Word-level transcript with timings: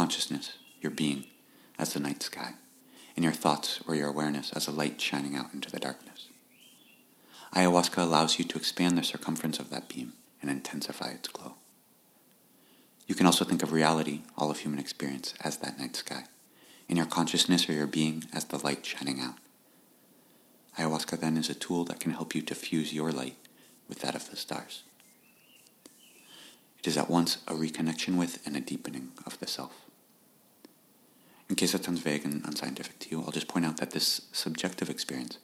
consciousness, 0.00 0.54
your 0.80 0.90
being, 0.90 1.24
as 1.78 1.92
the 1.92 2.00
night 2.00 2.22
sky, 2.22 2.54
and 3.14 3.22
your 3.22 3.34
thoughts 3.34 3.80
or 3.86 3.94
your 3.94 4.08
awareness 4.08 4.50
as 4.52 4.66
a 4.66 4.70
light 4.70 4.98
shining 4.98 5.36
out 5.36 5.52
into 5.52 5.70
the 5.70 5.78
darkness. 5.78 6.28
Ayahuasca 7.54 7.98
allows 7.98 8.38
you 8.38 8.46
to 8.46 8.56
expand 8.56 8.96
the 8.96 9.02
circumference 9.02 9.58
of 9.58 9.68
that 9.68 9.90
beam 9.90 10.14
and 10.40 10.50
intensify 10.50 11.10
its 11.10 11.28
glow. 11.28 11.56
You 13.06 13.14
can 13.14 13.26
also 13.26 13.44
think 13.44 13.62
of 13.62 13.72
reality, 13.72 14.22
all 14.38 14.50
of 14.50 14.60
human 14.60 14.78
experience, 14.78 15.34
as 15.44 15.58
that 15.58 15.78
night 15.78 15.96
sky, 15.96 16.24
and 16.88 16.96
your 16.96 17.06
consciousness 17.06 17.68
or 17.68 17.74
your 17.74 17.86
being 17.86 18.24
as 18.32 18.46
the 18.46 18.64
light 18.64 18.86
shining 18.86 19.20
out. 19.20 19.34
Ayahuasca 20.78 21.20
then 21.20 21.36
is 21.36 21.50
a 21.50 21.54
tool 21.54 21.84
that 21.84 22.00
can 22.00 22.12
help 22.12 22.34
you 22.34 22.40
to 22.40 22.54
fuse 22.54 22.94
your 22.94 23.12
light 23.12 23.36
with 23.86 24.00
that 24.00 24.14
of 24.14 24.30
the 24.30 24.36
stars. 24.36 24.82
It 26.78 26.86
is 26.86 26.96
at 26.96 27.10
once 27.10 27.36
a 27.46 27.52
reconnection 27.52 28.16
with 28.16 28.40
and 28.46 28.56
a 28.56 28.60
deepening 28.60 29.10
of 29.26 29.38
the 29.40 29.46
self. 29.46 29.74
In 31.50 31.56
case 31.56 31.72
that 31.72 31.84
sounds 31.84 32.00
vague 32.00 32.24
and 32.24 32.44
unscientific 32.46 33.00
to 33.00 33.10
you, 33.10 33.22
I'll 33.22 33.32
just 33.32 33.48
point 33.48 33.66
out 33.66 33.78
that 33.78 33.90
this 33.90 34.22
subjective 34.30 34.88
experience 34.88 35.38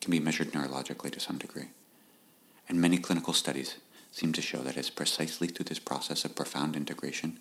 can 0.00 0.10
be 0.10 0.18
measured 0.18 0.50
neurologically 0.50 1.12
to 1.12 1.20
some 1.20 1.38
degree. 1.38 1.68
And 2.68 2.80
many 2.80 2.98
clinical 2.98 3.32
studies 3.32 3.76
seem 4.10 4.32
to 4.32 4.42
show 4.42 4.58
that 4.62 4.76
it's 4.76 4.90
precisely 4.90 5.46
through 5.46 5.66
this 5.66 5.78
process 5.78 6.24
of 6.24 6.34
profound 6.34 6.74
integration 6.74 7.38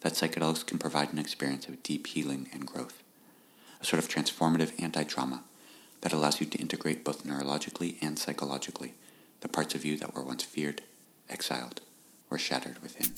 that 0.00 0.14
psychedelics 0.14 0.66
can 0.66 0.78
provide 0.78 1.12
an 1.12 1.18
experience 1.20 1.68
of 1.68 1.80
deep 1.84 2.08
healing 2.08 2.48
and 2.52 2.66
growth, 2.66 3.04
a 3.80 3.84
sort 3.84 4.02
of 4.02 4.08
transformative 4.08 4.72
anti 4.82 5.04
trauma 5.04 5.44
that 6.00 6.12
allows 6.12 6.40
you 6.40 6.46
to 6.46 6.58
integrate 6.58 7.04
both 7.04 7.24
neurologically 7.24 7.98
and 8.02 8.18
psychologically 8.18 8.94
the 9.42 9.48
parts 9.48 9.76
of 9.76 9.84
you 9.84 9.96
that 9.98 10.12
were 10.12 10.24
once 10.24 10.42
feared, 10.42 10.82
exiled, 11.30 11.82
or 12.30 12.36
shattered 12.36 12.82
within. 12.82 13.12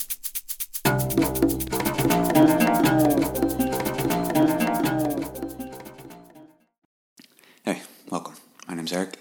Welcome. 8.17 8.37
My 8.67 8.73
name's 8.73 8.95
Eric, 8.95 9.19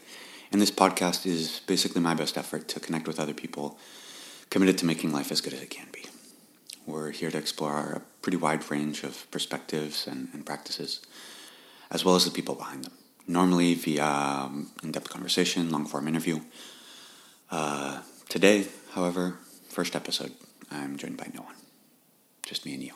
and 0.53 0.61
this 0.61 0.71
podcast 0.71 1.25
is 1.25 1.59
basically 1.67 1.99
my 1.99 2.13
best 2.13 2.37
effort 2.37 2.69
to 2.69 2.79
connect 2.79 3.09
with 3.09 3.19
other 3.19 3.33
people 3.33 3.77
committed 4.49 4.77
to 4.77 4.85
making 4.85 5.11
life 5.11 5.33
as 5.33 5.41
good 5.41 5.51
as 5.51 5.61
it 5.61 5.69
can 5.69 5.87
be. 5.91 6.05
We're 6.85 7.11
here 7.11 7.29
to 7.29 7.37
explore 7.37 7.91
a 7.91 8.01
pretty 8.21 8.37
wide 8.37 8.71
range 8.71 9.03
of 9.03 9.29
perspectives 9.31 10.07
and, 10.07 10.29
and 10.31 10.45
practices, 10.45 11.01
as 11.91 12.05
well 12.05 12.15
as 12.15 12.23
the 12.23 12.31
people 12.31 12.55
behind 12.55 12.85
them. 12.85 12.93
Normally 13.27 13.73
via 13.73 14.05
um, 14.05 14.71
in 14.81 14.93
depth 14.93 15.09
conversation, 15.09 15.69
long 15.71 15.85
form 15.85 16.07
interview. 16.07 16.39
Uh, 17.51 17.99
today, 18.29 18.65
however, 18.93 19.39
first 19.67 19.93
episode, 19.97 20.31
I'm 20.71 20.95
joined 20.95 21.17
by 21.17 21.29
no 21.33 21.41
one, 21.41 21.55
just 22.45 22.65
me 22.65 22.75
and 22.75 22.83
you. 22.83 22.93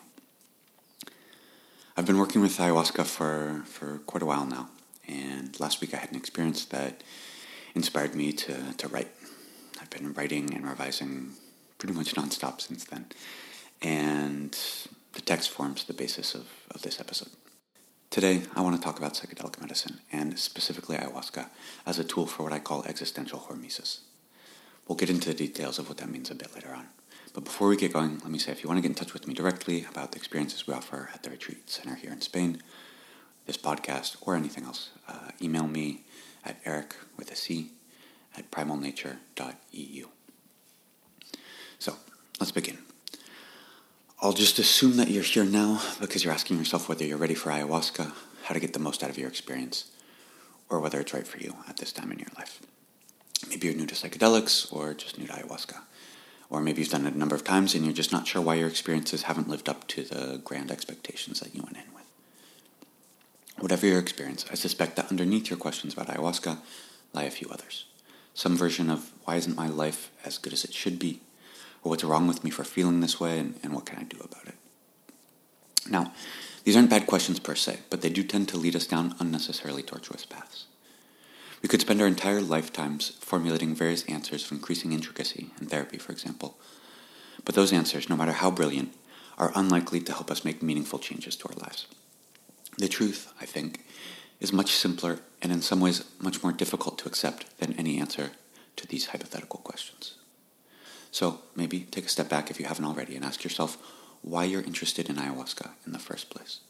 I've 1.97 2.05
been 2.05 2.19
working 2.19 2.41
with 2.41 2.55
ayahuasca 2.55 3.05
for, 3.05 3.63
for 3.65 3.97
quite 4.05 4.23
a 4.23 4.25
while 4.25 4.45
now, 4.45 4.69
and 5.09 5.59
last 5.59 5.81
week 5.81 5.93
I 5.93 5.97
had 5.97 6.11
an 6.11 6.17
experience 6.17 6.65
that 6.65 7.03
inspired 7.75 8.15
me 8.15 8.31
to, 8.33 8.73
to 8.77 8.87
write. 8.87 9.09
I've 9.81 9.89
been 9.89 10.13
writing 10.13 10.53
and 10.53 10.67
revising 10.67 11.31
pretty 11.77 11.95
much 11.95 12.13
nonstop 12.13 12.61
since 12.61 12.83
then, 12.85 13.07
and 13.81 14.57
the 15.13 15.21
text 15.21 15.49
forms 15.49 15.83
the 15.83 15.93
basis 15.93 16.35
of, 16.35 16.47
of 16.71 16.81
this 16.81 16.99
episode. 16.99 17.29
Today, 18.09 18.41
I 18.55 18.61
want 18.61 18.75
to 18.75 18.81
talk 18.81 18.97
about 18.97 19.13
psychedelic 19.13 19.61
medicine, 19.61 19.99
and 20.11 20.37
specifically 20.37 20.97
ayahuasca, 20.97 21.45
as 21.85 21.99
a 21.99 22.03
tool 22.03 22.25
for 22.25 22.43
what 22.43 22.53
I 22.53 22.59
call 22.59 22.83
existential 22.83 23.39
hormesis. 23.39 23.99
We'll 24.87 24.95
get 24.95 25.11
into 25.11 25.29
the 25.29 25.35
details 25.35 25.77
of 25.77 25.87
what 25.87 25.99
that 25.99 26.09
means 26.09 26.31
a 26.31 26.35
bit 26.35 26.53
later 26.55 26.73
on. 26.73 26.87
But 27.33 27.43
before 27.43 27.67
we 27.67 27.77
get 27.77 27.93
going, 27.93 28.17
let 28.19 28.31
me 28.31 28.39
say 28.39 28.51
if 28.51 28.63
you 28.63 28.67
want 28.67 28.79
to 28.79 28.81
get 28.81 28.89
in 28.89 28.95
touch 28.95 29.13
with 29.13 29.27
me 29.27 29.35
directly 29.35 29.85
about 29.89 30.11
the 30.11 30.17
experiences 30.17 30.65
we 30.65 30.73
offer 30.73 31.09
at 31.13 31.21
the 31.21 31.29
Retreat 31.29 31.69
Center 31.69 31.95
here 31.95 32.11
in 32.11 32.21
Spain, 32.21 32.61
this 33.49 33.57
podcast, 33.57 34.15
or 34.21 34.35
anything 34.35 34.63
else, 34.63 34.91
uh, 35.07 35.31
email 35.41 35.67
me 35.67 36.03
at 36.45 36.57
eric 36.65 36.95
with 37.17 37.31
a 37.31 37.35
C 37.35 37.71
at 38.37 38.51
primalnature.eu. 38.51 40.07
So, 41.79 41.95
let's 42.39 42.51
begin. 42.51 42.77
I'll 44.21 44.33
just 44.33 44.59
assume 44.59 44.97
that 44.97 45.09
you're 45.09 45.23
here 45.23 45.45
now 45.45 45.81
because 45.99 46.23
you're 46.23 46.33
asking 46.33 46.59
yourself 46.59 46.87
whether 46.87 47.03
you're 47.03 47.17
ready 47.17 47.33
for 47.33 47.49
ayahuasca, 47.49 48.11
how 48.43 48.53
to 48.53 48.59
get 48.59 48.73
the 48.73 48.79
most 48.79 49.01
out 49.01 49.09
of 49.09 49.17
your 49.17 49.29
experience, 49.29 49.89
or 50.69 50.79
whether 50.79 50.99
it's 50.99 51.15
right 51.15 51.25
for 51.25 51.39
you 51.39 51.55
at 51.67 51.77
this 51.77 51.91
time 51.91 52.11
in 52.11 52.19
your 52.19 52.29
life. 52.37 52.61
Maybe 53.49 53.65
you're 53.65 53.75
new 53.75 53.87
to 53.87 53.95
psychedelics 53.95 54.71
or 54.71 54.93
just 54.93 55.17
new 55.17 55.25
to 55.25 55.33
ayahuasca. 55.33 55.77
Or 56.51 56.61
maybe 56.61 56.81
you've 56.81 56.91
done 56.91 57.07
it 57.07 57.15
a 57.15 57.17
number 57.17 57.35
of 57.35 57.43
times 57.43 57.73
and 57.73 57.83
you're 57.83 57.93
just 57.93 58.11
not 58.11 58.27
sure 58.27 58.41
why 58.43 58.55
your 58.55 58.67
experiences 58.67 59.23
haven't 59.23 59.49
lived 59.49 59.69
up 59.69 59.87
to 59.87 60.03
the 60.03 60.39
grand 60.43 60.69
expectations 60.69 61.39
that 61.39 61.55
you 61.55 61.63
went 61.63 61.77
in 61.77 61.93
with. 61.95 61.98
Whatever 63.59 63.87
your 63.87 63.99
experience, 63.99 64.45
I 64.49 64.55
suspect 64.55 64.95
that 64.95 65.09
underneath 65.09 65.49
your 65.49 65.59
questions 65.59 65.93
about 65.93 66.07
ayahuasca 66.07 66.57
lie 67.13 67.23
a 67.23 67.31
few 67.31 67.49
others. 67.49 67.85
Some 68.33 68.55
version 68.55 68.89
of 68.89 69.11
why 69.25 69.35
isn't 69.35 69.57
my 69.57 69.67
life 69.67 70.11
as 70.23 70.37
good 70.37 70.53
as 70.53 70.63
it 70.63 70.73
should 70.73 70.97
be? 70.97 71.19
Or 71.83 71.89
what's 71.89 72.03
wrong 72.03 72.27
with 72.27 72.43
me 72.43 72.51
for 72.51 72.63
feeling 72.63 73.01
this 73.01 73.19
way 73.19 73.37
and, 73.37 73.59
and 73.61 73.73
what 73.73 73.85
can 73.85 73.99
I 73.99 74.03
do 74.03 74.17
about 74.17 74.47
it? 74.47 74.55
Now, 75.89 76.13
these 76.63 76.75
aren't 76.75 76.89
bad 76.89 77.07
questions 77.07 77.39
per 77.39 77.55
se, 77.55 77.79
but 77.89 78.01
they 78.01 78.09
do 78.09 78.23
tend 78.23 78.47
to 78.49 78.57
lead 78.57 78.75
us 78.75 78.87
down 78.87 79.15
unnecessarily 79.19 79.83
tortuous 79.83 80.25
paths. 80.25 80.65
We 81.61 81.67
could 81.67 81.81
spend 81.81 82.01
our 82.01 82.07
entire 82.07 82.41
lifetimes 82.41 83.09
formulating 83.19 83.75
various 83.75 84.05
answers 84.05 84.45
of 84.45 84.51
increasing 84.51 84.93
intricacy 84.93 85.51
in 85.59 85.67
therapy, 85.67 85.97
for 85.97 86.11
example. 86.11 86.57
But 87.43 87.55
those 87.55 87.73
answers, 87.73 88.09
no 88.09 88.15
matter 88.15 88.31
how 88.31 88.51
brilliant, 88.51 88.93
are 89.37 89.51
unlikely 89.55 90.01
to 90.01 90.13
help 90.13 90.31
us 90.31 90.45
make 90.45 90.61
meaningful 90.63 90.99
changes 90.99 91.35
to 91.37 91.49
our 91.49 91.55
lives. 91.55 91.87
The 92.79 92.87
truth, 92.87 93.31
I 93.39 93.45
think, 93.45 93.85
is 94.39 94.51
much 94.51 94.71
simpler 94.71 95.19
and 95.41 95.51
in 95.51 95.61
some 95.61 95.79
ways 95.79 96.03
much 96.19 96.41
more 96.41 96.51
difficult 96.51 96.97
to 96.99 97.07
accept 97.07 97.57
than 97.59 97.73
any 97.73 97.99
answer 97.99 98.31
to 98.77 98.87
these 98.87 99.07
hypothetical 99.07 99.59
questions. 99.59 100.15
So 101.11 101.41
maybe 101.55 101.81
take 101.81 102.05
a 102.05 102.09
step 102.09 102.29
back 102.29 102.49
if 102.49 102.59
you 102.59 102.65
haven't 102.65 102.85
already 102.85 103.15
and 103.15 103.23
ask 103.23 103.43
yourself 103.43 103.77
why 104.21 104.45
you're 104.45 104.63
interested 104.63 105.09
in 105.09 105.17
ayahuasca 105.17 105.69
in 105.85 105.91
the 105.91 105.99
first 105.99 106.31
place. 106.31 106.61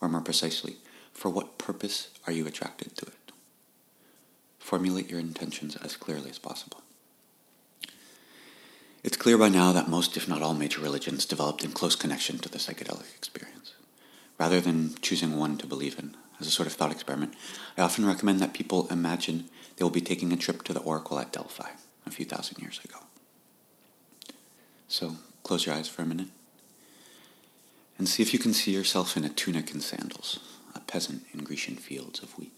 Or 0.00 0.08
more 0.08 0.20
precisely, 0.20 0.78
for 1.12 1.28
what 1.28 1.58
purpose 1.58 2.08
are 2.26 2.32
you 2.32 2.46
attracted 2.46 2.96
to 2.96 3.06
it? 3.06 3.28
formulate 4.68 5.08
your 5.08 5.18
intentions 5.18 5.76
as 5.76 5.96
clearly 5.96 6.28
as 6.28 6.38
possible. 6.38 6.82
It's 9.02 9.16
clear 9.16 9.38
by 9.38 9.48
now 9.48 9.72
that 9.72 9.88
most, 9.88 10.14
if 10.18 10.28
not 10.28 10.42
all, 10.42 10.52
major 10.52 10.82
religions 10.82 11.24
developed 11.24 11.64
in 11.64 11.72
close 11.72 11.96
connection 11.96 12.38
to 12.40 12.50
the 12.50 12.58
psychedelic 12.58 13.14
experience. 13.16 13.72
Rather 14.38 14.60
than 14.60 14.94
choosing 15.02 15.36
one 15.36 15.58
to 15.58 15.66
believe 15.66 15.98
in 15.98 16.16
as 16.40 16.46
a 16.46 16.50
sort 16.50 16.68
of 16.68 16.72
thought 16.72 16.92
experiment, 16.92 17.34
I 17.76 17.82
often 17.82 18.06
recommend 18.06 18.40
that 18.40 18.54
people 18.54 18.86
imagine 18.90 19.48
they 19.76 19.84
will 19.84 19.90
be 19.90 20.00
taking 20.00 20.32
a 20.32 20.36
trip 20.36 20.62
to 20.64 20.72
the 20.72 20.80
oracle 20.80 21.18
at 21.18 21.32
Delphi 21.32 21.70
a 22.06 22.10
few 22.10 22.24
thousand 22.24 22.62
years 22.62 22.80
ago. 22.84 22.98
So 24.86 25.16
close 25.42 25.66
your 25.66 25.74
eyes 25.74 25.88
for 25.88 26.02
a 26.02 26.06
minute 26.06 26.28
and 27.98 28.08
see 28.08 28.22
if 28.22 28.32
you 28.32 28.38
can 28.38 28.54
see 28.54 28.70
yourself 28.70 29.16
in 29.16 29.24
a 29.24 29.28
tunic 29.28 29.72
and 29.72 29.82
sandals, 29.82 30.38
a 30.74 30.80
peasant 30.80 31.24
in 31.32 31.42
Grecian 31.42 31.74
fields 31.74 32.22
of 32.22 32.38
wheat. 32.38 32.52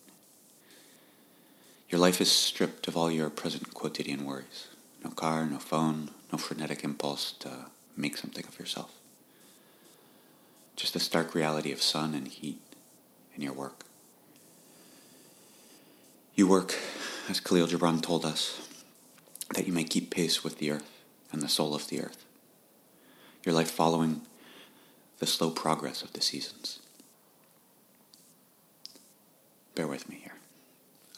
Your 1.88 1.98
life 1.98 2.20
is 2.20 2.30
stripped 2.30 2.86
of 2.86 2.96
all 2.96 3.10
your 3.10 3.30
present 3.30 3.74
quotidian 3.74 4.24
worries. 4.24 4.68
No 5.02 5.10
car, 5.10 5.46
no 5.46 5.58
phone, 5.58 6.10
no 6.30 6.38
frenetic 6.38 6.84
impulse 6.84 7.32
to 7.40 7.66
make 7.96 8.16
something 8.16 8.44
of 8.46 8.58
yourself. 8.58 8.99
Just 10.80 10.94
the 10.94 10.98
stark 10.98 11.34
reality 11.34 11.72
of 11.72 11.82
sun 11.82 12.14
and 12.14 12.26
heat 12.26 12.58
in 13.36 13.42
your 13.42 13.52
work. 13.52 13.84
You 16.34 16.48
work, 16.48 16.74
as 17.28 17.38
Khalil 17.38 17.66
Gibran 17.66 18.00
told 18.00 18.24
us, 18.24 18.66
that 19.54 19.66
you 19.66 19.74
may 19.74 19.84
keep 19.84 20.08
pace 20.08 20.42
with 20.42 20.56
the 20.56 20.70
earth 20.70 21.02
and 21.32 21.42
the 21.42 21.50
soul 21.50 21.74
of 21.74 21.88
the 21.88 22.00
earth. 22.00 22.24
Your 23.44 23.54
life 23.54 23.70
following 23.70 24.22
the 25.18 25.26
slow 25.26 25.50
progress 25.50 26.00
of 26.00 26.14
the 26.14 26.22
seasons. 26.22 26.78
Bear 29.74 29.86
with 29.86 30.08
me 30.08 30.20
here. 30.22 30.38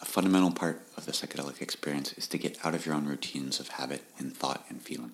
A 0.01 0.07
fundamental 0.07 0.51
part 0.51 0.83
of 0.97 1.07
the 1.07 1.13
psychedelic 1.13 1.63
experience 1.63 2.15
is 2.15 2.27
to 2.27 2.37
get 2.37 2.59
out 2.65 2.75
of 2.75 2.85
your 2.85 2.97
own 2.97 3.07
routines 3.07 3.61
of 3.61 3.69
habit 3.69 4.03
and 4.19 4.37
thought 4.37 4.65
and 4.69 4.83
feeling. 4.83 5.13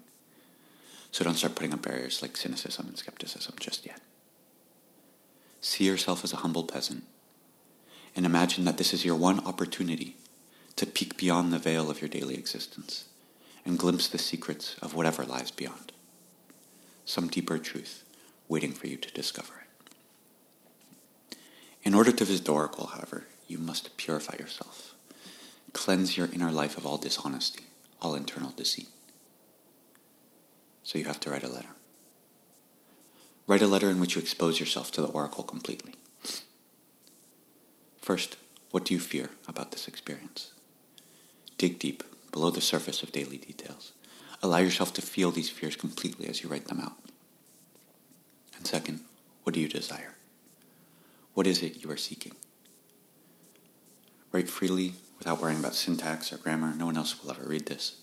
So 1.12 1.22
don't 1.22 1.34
start 1.34 1.54
putting 1.54 1.74
up 1.74 1.82
barriers 1.82 2.22
like 2.22 2.34
cynicism 2.34 2.86
and 2.86 2.96
skepticism 2.96 3.54
just 3.60 3.84
yet. 3.84 4.00
See 5.60 5.84
yourself 5.84 6.24
as 6.24 6.32
a 6.32 6.36
humble 6.36 6.64
peasant 6.64 7.04
and 8.18 8.26
imagine 8.26 8.64
that 8.64 8.78
this 8.78 8.92
is 8.92 9.04
your 9.04 9.14
one 9.14 9.38
opportunity 9.46 10.16
to 10.74 10.86
peek 10.86 11.16
beyond 11.16 11.52
the 11.52 11.58
veil 11.58 11.88
of 11.88 12.00
your 12.00 12.08
daily 12.08 12.34
existence 12.34 13.04
and 13.64 13.78
glimpse 13.78 14.08
the 14.08 14.18
secrets 14.18 14.74
of 14.82 14.92
whatever 14.92 15.24
lies 15.24 15.52
beyond. 15.52 15.92
Some 17.04 17.28
deeper 17.28 17.58
truth 17.58 18.02
waiting 18.48 18.72
for 18.72 18.88
you 18.88 18.96
to 18.96 19.12
discover 19.12 19.52
it. 19.60 21.36
In 21.84 21.94
order 21.94 22.10
to 22.10 22.24
visit 22.24 22.48
oracle, 22.48 22.88
however, 22.88 23.28
you 23.46 23.58
must 23.58 23.96
purify 23.96 24.36
yourself. 24.36 24.94
Cleanse 25.72 26.16
your 26.16 26.28
inner 26.32 26.50
life 26.50 26.76
of 26.76 26.84
all 26.84 26.98
dishonesty, 26.98 27.66
all 28.02 28.16
internal 28.16 28.50
deceit. 28.50 28.88
So 30.82 30.98
you 30.98 31.04
have 31.04 31.20
to 31.20 31.30
write 31.30 31.44
a 31.44 31.48
letter. 31.48 31.68
Write 33.48 33.62
a 33.62 33.66
letter 33.66 33.88
in 33.88 33.98
which 33.98 34.14
you 34.14 34.20
expose 34.20 34.60
yourself 34.60 34.92
to 34.92 35.00
the 35.00 35.08
oracle 35.08 35.42
completely. 35.42 35.94
First, 38.02 38.36
what 38.70 38.84
do 38.84 38.92
you 38.92 39.00
fear 39.00 39.30
about 39.48 39.72
this 39.72 39.88
experience? 39.88 40.52
Dig 41.56 41.78
deep, 41.78 42.04
below 42.30 42.50
the 42.50 42.60
surface 42.60 43.02
of 43.02 43.10
daily 43.10 43.38
details. 43.38 43.92
Allow 44.42 44.58
yourself 44.58 44.92
to 44.94 45.02
feel 45.02 45.30
these 45.30 45.48
fears 45.48 45.76
completely 45.76 46.28
as 46.28 46.42
you 46.42 46.48
write 46.50 46.66
them 46.66 46.78
out. 46.78 46.98
And 48.54 48.66
second, 48.66 49.00
what 49.42 49.54
do 49.54 49.60
you 49.60 49.68
desire? 49.68 50.14
What 51.32 51.46
is 51.46 51.62
it 51.62 51.82
you 51.82 51.90
are 51.90 51.96
seeking? 51.96 52.32
Write 54.30 54.50
freely 54.50 54.92
without 55.18 55.40
worrying 55.40 55.58
about 55.58 55.74
syntax 55.74 56.32
or 56.32 56.36
grammar. 56.36 56.74
No 56.74 56.84
one 56.84 56.98
else 56.98 57.22
will 57.22 57.30
ever 57.30 57.48
read 57.48 57.66
this. 57.66 58.02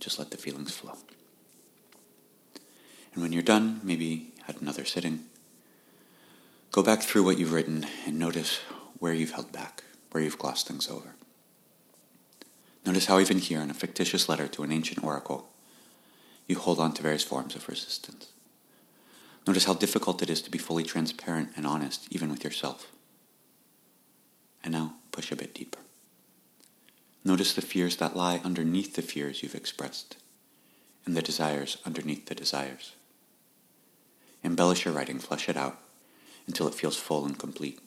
Just 0.00 0.18
let 0.18 0.32
the 0.32 0.36
feelings 0.36 0.74
flow. 0.74 0.96
And 3.12 3.22
when 3.22 3.32
you're 3.32 3.42
done, 3.42 3.80
maybe 3.82 4.32
at 4.50 4.60
another 4.60 4.84
sitting, 4.84 5.24
go 6.72 6.82
back 6.82 7.00
through 7.00 7.24
what 7.24 7.38
you've 7.38 7.52
written 7.52 7.86
and 8.06 8.18
notice 8.18 8.58
where 8.98 9.14
you've 9.14 9.32
held 9.32 9.50
back, 9.52 9.84
where 10.10 10.22
you've 10.22 10.38
glossed 10.38 10.68
things 10.68 10.88
over. 10.90 11.14
Notice 12.84 13.06
how 13.06 13.18
even 13.18 13.38
here 13.38 13.60
in 13.60 13.70
a 13.70 13.74
fictitious 13.74 14.28
letter 14.28 14.48
to 14.48 14.62
an 14.62 14.72
ancient 14.72 15.02
oracle, 15.02 15.48
you 16.46 16.58
hold 16.58 16.80
on 16.80 16.92
to 16.94 17.02
various 17.02 17.24
forms 17.24 17.54
of 17.54 17.68
resistance. 17.68 18.32
Notice 19.46 19.64
how 19.64 19.74
difficult 19.74 20.22
it 20.22 20.28
is 20.28 20.42
to 20.42 20.50
be 20.50 20.58
fully 20.58 20.84
transparent 20.84 21.50
and 21.56 21.66
honest, 21.66 22.06
even 22.10 22.28
with 22.28 22.44
yourself. 22.44 22.90
And 24.62 24.72
now 24.72 24.94
push 25.12 25.32
a 25.32 25.36
bit 25.36 25.54
deeper. 25.54 25.78
Notice 27.24 27.54
the 27.54 27.62
fears 27.62 27.96
that 27.96 28.16
lie 28.16 28.40
underneath 28.44 28.96
the 28.96 29.02
fears 29.02 29.42
you've 29.42 29.54
expressed, 29.54 30.16
and 31.06 31.16
the 31.16 31.22
desires 31.22 31.78
underneath 31.86 32.26
the 32.26 32.34
desires. 32.34 32.92
Embellish 34.42 34.84
your 34.84 34.94
writing, 34.94 35.18
flesh 35.18 35.48
it 35.48 35.56
out, 35.56 35.78
until 36.46 36.66
it 36.66 36.74
feels 36.74 36.96
full 36.96 37.24
and 37.26 37.38
complete. 37.38 37.78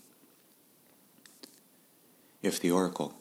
If 2.41 2.59
the 2.59 2.71
oracle, 2.71 3.15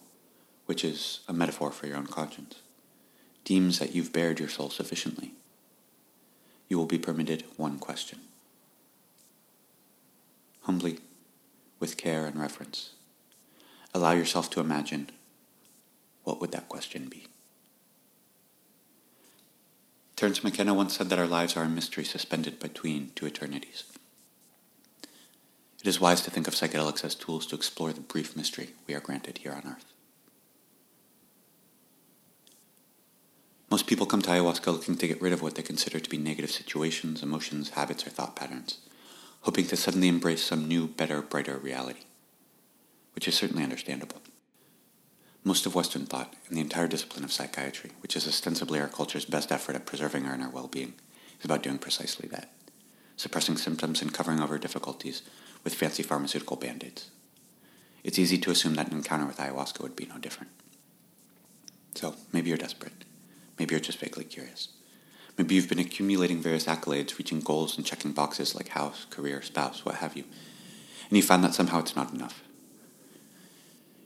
which 0.65 0.83
is 0.83 1.21
a 1.27 1.33
metaphor 1.33 1.71
for 1.71 1.87
your 1.87 1.97
own 1.97 2.07
conscience, 2.07 2.55
deems 3.43 3.79
that 3.79 3.93
you've 3.95 4.13
bared 4.13 4.39
your 4.39 4.49
soul 4.49 4.69
sufficiently, 4.69 5.33
you 6.69 6.77
will 6.77 6.85
be 6.85 6.97
permitted 6.97 7.43
one 7.57 7.79
question. 7.79 8.19
Humbly, 10.61 10.99
with 11.79 11.97
care 11.97 12.25
and 12.25 12.39
reverence, 12.39 12.91
allow 13.93 14.11
yourself 14.11 14.49
to 14.51 14.59
imagine 14.59 15.09
what 16.23 16.39
would 16.39 16.51
that 16.51 16.69
question 16.69 17.09
be? 17.09 17.27
Terence 20.23 20.41
McKenna 20.41 20.73
once 20.73 20.95
said 20.95 21.09
that 21.09 21.19
our 21.19 21.27
lives 21.27 21.57
are 21.57 21.65
a 21.65 21.69
mystery 21.69 22.05
suspended 22.05 22.57
between 22.57 23.11
two 23.13 23.25
eternities. 23.25 23.83
It 25.81 25.85
is 25.89 25.99
wise 25.99 26.21
to 26.21 26.31
think 26.31 26.47
of 26.47 26.53
psychedelics 26.53 27.03
as 27.03 27.13
tools 27.13 27.45
to 27.47 27.55
explore 27.55 27.91
the 27.91 27.99
brief 27.99 28.33
mystery 28.37 28.69
we 28.87 28.93
are 28.93 29.01
granted 29.01 29.39
here 29.39 29.51
on 29.51 29.69
Earth. 29.69 29.83
Most 33.69 33.85
people 33.85 34.05
come 34.05 34.21
to 34.21 34.29
ayahuasca 34.29 34.67
looking 34.67 34.95
to 34.95 35.09
get 35.09 35.21
rid 35.21 35.33
of 35.33 35.41
what 35.41 35.55
they 35.55 35.61
consider 35.61 35.99
to 35.99 36.09
be 36.09 36.17
negative 36.17 36.51
situations, 36.51 37.21
emotions, 37.21 37.71
habits, 37.71 38.07
or 38.07 38.09
thought 38.09 38.37
patterns, 38.37 38.77
hoping 39.41 39.67
to 39.67 39.75
suddenly 39.75 40.07
embrace 40.07 40.41
some 40.41 40.69
new, 40.69 40.87
better, 40.87 41.21
brighter 41.21 41.57
reality, 41.57 42.05
which 43.13 43.27
is 43.27 43.35
certainly 43.35 43.61
understandable. 43.61 44.21
Most 45.45 45.65
of 45.65 45.75
Western 45.75 46.05
thought 46.05 46.33
and 46.47 46.57
the 46.57 46.61
entire 46.61 46.87
discipline 46.87 47.25
of 47.25 47.31
psychiatry, 47.31 47.91
which 48.01 48.15
is 48.15 48.27
ostensibly 48.27 48.79
our 48.79 48.87
culture's 48.87 49.25
best 49.25 49.51
effort 49.51 49.75
at 49.75 49.85
preserving 49.85 50.25
our 50.25 50.35
inner 50.35 50.49
well-being, 50.49 50.93
is 51.39 51.45
about 51.45 51.63
doing 51.63 51.77
precisely 51.77 52.29
that, 52.29 52.49
suppressing 53.17 53.57
symptoms 53.57 54.01
and 54.01 54.13
covering 54.13 54.39
over 54.39 54.57
difficulties 54.57 55.21
with 55.65 55.75
fancy 55.75 56.01
pharmaceutical 56.01 56.55
band-aids. 56.55 57.09
It's 58.05 58.19
easy 58.19 58.37
to 58.37 58.51
assume 58.51 58.75
that 58.75 58.87
an 58.87 58.97
encounter 58.97 59.25
with 59.25 59.37
ayahuasca 59.37 59.81
would 59.81 59.95
be 59.95 60.05
no 60.05 60.17
different. 60.17 60.51
So, 61.95 62.15
maybe 62.31 62.49
you're 62.49 62.57
desperate. 62.57 63.05
Maybe 63.59 63.73
you're 63.73 63.81
just 63.81 63.99
vaguely 63.99 64.23
curious. 64.23 64.69
Maybe 65.37 65.55
you've 65.55 65.69
been 65.69 65.79
accumulating 65.79 66.41
various 66.41 66.65
accolades, 66.65 67.17
reaching 67.17 67.39
goals 67.41 67.75
and 67.75 67.85
checking 67.85 68.11
boxes 68.13 68.55
like 68.55 68.69
house, 68.69 69.05
career, 69.09 69.41
spouse, 69.41 69.83
what 69.83 69.95
have 69.95 70.15
you, 70.15 70.23
and 71.09 71.17
you 71.17 71.23
find 71.23 71.43
that 71.43 71.53
somehow 71.53 71.79
it's 71.79 71.95
not 71.95 72.13
enough. 72.13 72.43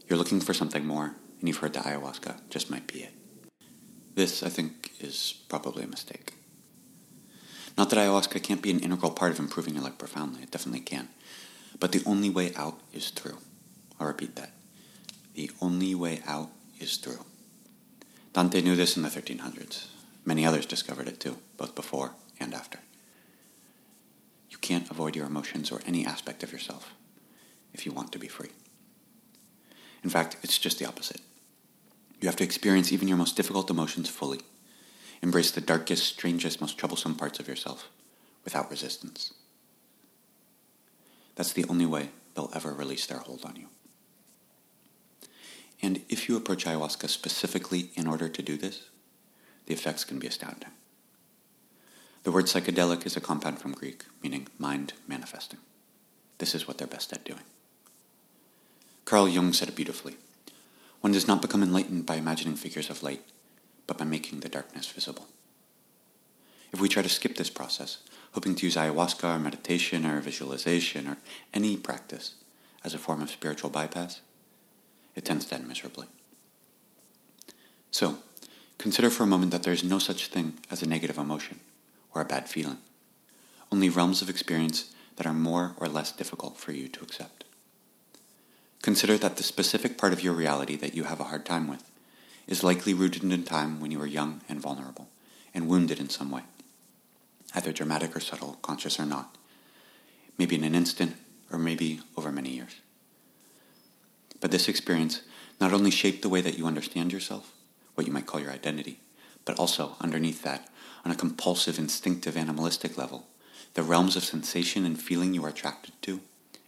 You're 0.07 0.17
looking 0.17 0.39
for 0.39 0.53
something 0.53 0.85
more, 0.85 1.15
and 1.39 1.47
you've 1.47 1.57
heard 1.57 1.73
that 1.73 1.85
ayahuasca 1.85 2.49
just 2.49 2.69
might 2.69 2.87
be 2.87 3.03
it. 3.03 3.13
This, 4.15 4.41
I 4.41 4.49
think, 4.49 4.91
is 4.99 5.35
probably 5.47 5.83
a 5.83 5.87
mistake. 5.87 6.33
Not 7.77 7.91
that 7.91 7.99
ayahuasca 7.99 8.41
can't 8.41 8.61
be 8.61 8.71
an 8.71 8.79
integral 8.79 9.11
part 9.11 9.31
of 9.31 9.39
improving 9.39 9.75
your 9.75 9.83
life 9.83 9.97
profoundly, 9.97 10.43
it 10.43 10.51
definitely 10.51 10.79
can. 10.79 11.09
But 11.79 11.91
the 11.91 12.01
only 12.05 12.29
way 12.29 12.53
out 12.55 12.79
is 12.91 13.11
through. 13.11 13.37
I'll 13.99 14.07
repeat 14.07 14.35
that. 14.35 14.51
The 15.35 15.51
only 15.61 15.93
way 15.93 16.21
out 16.25 16.49
is 16.79 16.97
through. 16.97 17.23
Dante 18.33 18.61
knew 18.61 18.75
this 18.75 18.97
in 18.97 19.03
the 19.03 19.09
1300s. 19.09 19.87
Many 20.25 20.45
others 20.45 20.65
discovered 20.65 21.07
it 21.07 21.19
too, 21.19 21.37
both 21.57 21.75
before 21.75 22.13
and 22.39 22.53
after. 22.53 22.79
You 24.49 24.57
can't 24.57 24.89
avoid 24.89 25.15
your 25.15 25.27
emotions 25.27 25.71
or 25.71 25.81
any 25.85 26.05
aspect 26.05 26.41
of 26.41 26.51
yourself 26.51 26.93
if 27.73 27.85
you 27.85 27.91
want 27.91 28.11
to 28.11 28.19
be 28.19 28.27
free. 28.27 28.49
In 30.03 30.09
fact, 30.09 30.37
it's 30.41 30.57
just 30.57 30.79
the 30.79 30.87
opposite. 30.87 31.21
You 32.19 32.27
have 32.27 32.35
to 32.37 32.43
experience 32.43 32.91
even 32.91 33.07
your 33.07 33.17
most 33.17 33.35
difficult 33.35 33.69
emotions 33.69 34.09
fully. 34.09 34.39
Embrace 35.21 35.51
the 35.51 35.61
darkest, 35.61 36.05
strangest, 36.05 36.61
most 36.61 36.77
troublesome 36.77 37.15
parts 37.15 37.39
of 37.39 37.47
yourself 37.47 37.89
without 38.43 38.69
resistance. 38.69 39.33
That's 41.35 41.53
the 41.53 41.65
only 41.69 41.85
way 41.85 42.09
they'll 42.33 42.51
ever 42.53 42.73
release 42.73 43.05
their 43.05 43.19
hold 43.19 43.45
on 43.45 43.55
you. 43.55 43.67
And 45.81 46.01
if 46.09 46.27
you 46.27 46.35
approach 46.35 46.65
ayahuasca 46.65 47.09
specifically 47.09 47.91
in 47.95 48.07
order 48.07 48.27
to 48.27 48.41
do 48.41 48.57
this, 48.57 48.89
the 49.67 49.73
effects 49.73 50.03
can 50.03 50.17
be 50.17 50.27
astounding. 50.27 50.69
The 52.23 52.31
word 52.31 52.45
psychedelic 52.45 53.05
is 53.05 53.15
a 53.15 53.21
compound 53.21 53.59
from 53.59 53.73
Greek, 53.73 54.05
meaning 54.23 54.47
mind 54.57 54.93
manifesting. 55.07 55.59
This 56.39 56.55
is 56.55 56.67
what 56.67 56.77
they're 56.77 56.87
best 56.87 57.13
at 57.13 57.23
doing. 57.23 57.43
Carl 59.05 59.29
Jung 59.29 59.53
said 59.53 59.69
it 59.69 59.75
beautifully. 59.75 60.17
One 61.01 61.13
does 61.13 61.27
not 61.27 61.41
become 61.41 61.63
enlightened 61.63 62.05
by 62.05 62.15
imagining 62.15 62.55
figures 62.55 62.89
of 62.89 63.03
light, 63.03 63.23
but 63.85 63.97
by 63.97 64.05
making 64.05 64.39
the 64.39 64.49
darkness 64.49 64.87
visible. 64.87 65.27
If 66.71 66.81
we 66.81 66.89
try 66.89 67.03
to 67.03 67.09
skip 67.09 67.35
this 67.35 67.49
process, 67.49 67.99
hoping 68.33 68.55
to 68.55 68.65
use 68.65 68.75
ayahuasca 68.75 69.35
or 69.35 69.39
meditation 69.39 70.05
or 70.05 70.19
visualization 70.19 71.07
or 71.07 71.17
any 71.53 71.77
practice 71.77 72.35
as 72.83 72.93
a 72.93 72.97
form 72.97 73.21
of 73.21 73.29
spiritual 73.29 73.69
bypass, 73.69 74.21
it 75.15 75.25
tends 75.25 75.45
to 75.45 75.55
end 75.55 75.67
miserably. 75.67 76.07
So, 77.91 78.17
consider 78.77 79.09
for 79.09 79.23
a 79.23 79.27
moment 79.27 79.51
that 79.51 79.63
there 79.63 79.73
is 79.73 79.83
no 79.83 79.97
such 79.97 80.27
thing 80.27 80.59
as 80.69 80.83
a 80.83 80.87
negative 80.87 81.17
emotion 81.17 81.59
or 82.13 82.21
a 82.21 82.25
bad 82.25 82.49
feeling, 82.49 82.77
only 83.71 83.89
realms 83.89 84.21
of 84.21 84.29
experience 84.29 84.93
that 85.15 85.25
are 85.25 85.33
more 85.33 85.73
or 85.77 85.87
less 85.87 86.11
difficult 86.11 86.57
for 86.57 86.73
you 86.73 86.87
to 86.89 87.03
accept. 87.03 87.43
Consider 88.81 89.17
that 89.17 89.37
the 89.37 89.43
specific 89.43 89.97
part 89.97 90.13
of 90.13 90.23
your 90.23 90.33
reality 90.33 90.75
that 90.75 90.95
you 90.95 91.05
have 91.05 91.19
a 91.19 91.25
hard 91.25 91.45
time 91.45 91.67
with 91.67 91.89
is 92.47 92.63
likely 92.63 92.93
rooted 92.93 93.23
in 93.23 93.43
time 93.43 93.79
when 93.79 93.91
you 93.91 93.99
were 93.99 94.07
young 94.07 94.41
and 94.47 94.61
vulnerable, 94.61 95.09
and 95.53 95.67
wounded 95.67 95.99
in 95.99 96.09
some 96.09 96.31
way, 96.31 96.43
either 97.53 97.73
dramatic 97.73 98.15
or 98.15 98.19
subtle, 98.19 98.57
conscious 98.61 98.99
or 98.99 99.05
not, 99.05 99.35
maybe 100.37 100.55
in 100.55 100.63
an 100.63 100.75
instant, 100.75 101.15
or 101.51 101.59
maybe 101.59 102.01
over 102.15 102.31
many 102.31 102.49
years. 102.49 102.75
But 104.39 104.51
this 104.51 104.69
experience 104.69 105.21
not 105.59 105.73
only 105.73 105.91
shaped 105.91 106.21
the 106.21 106.29
way 106.29 106.41
that 106.41 106.57
you 106.57 106.67
understand 106.67 107.11
yourself, 107.11 107.51
what 107.95 108.05
you 108.05 108.13
might 108.13 108.27
call 108.27 108.39
your 108.39 108.51
identity, 108.51 108.99
but 109.43 109.57
also 109.57 109.95
underneath 109.99 110.43
that, 110.43 110.69
on 111.03 111.11
a 111.11 111.15
compulsive, 111.15 111.79
instinctive, 111.79 112.37
animalistic 112.37 112.97
level, 112.97 113.27
the 113.73 113.83
realms 113.83 114.15
of 114.15 114.23
sensation 114.23 114.85
and 114.85 115.01
feeling 115.01 115.33
you 115.33 115.43
are 115.43 115.49
attracted 115.49 115.93
to, 116.03 116.21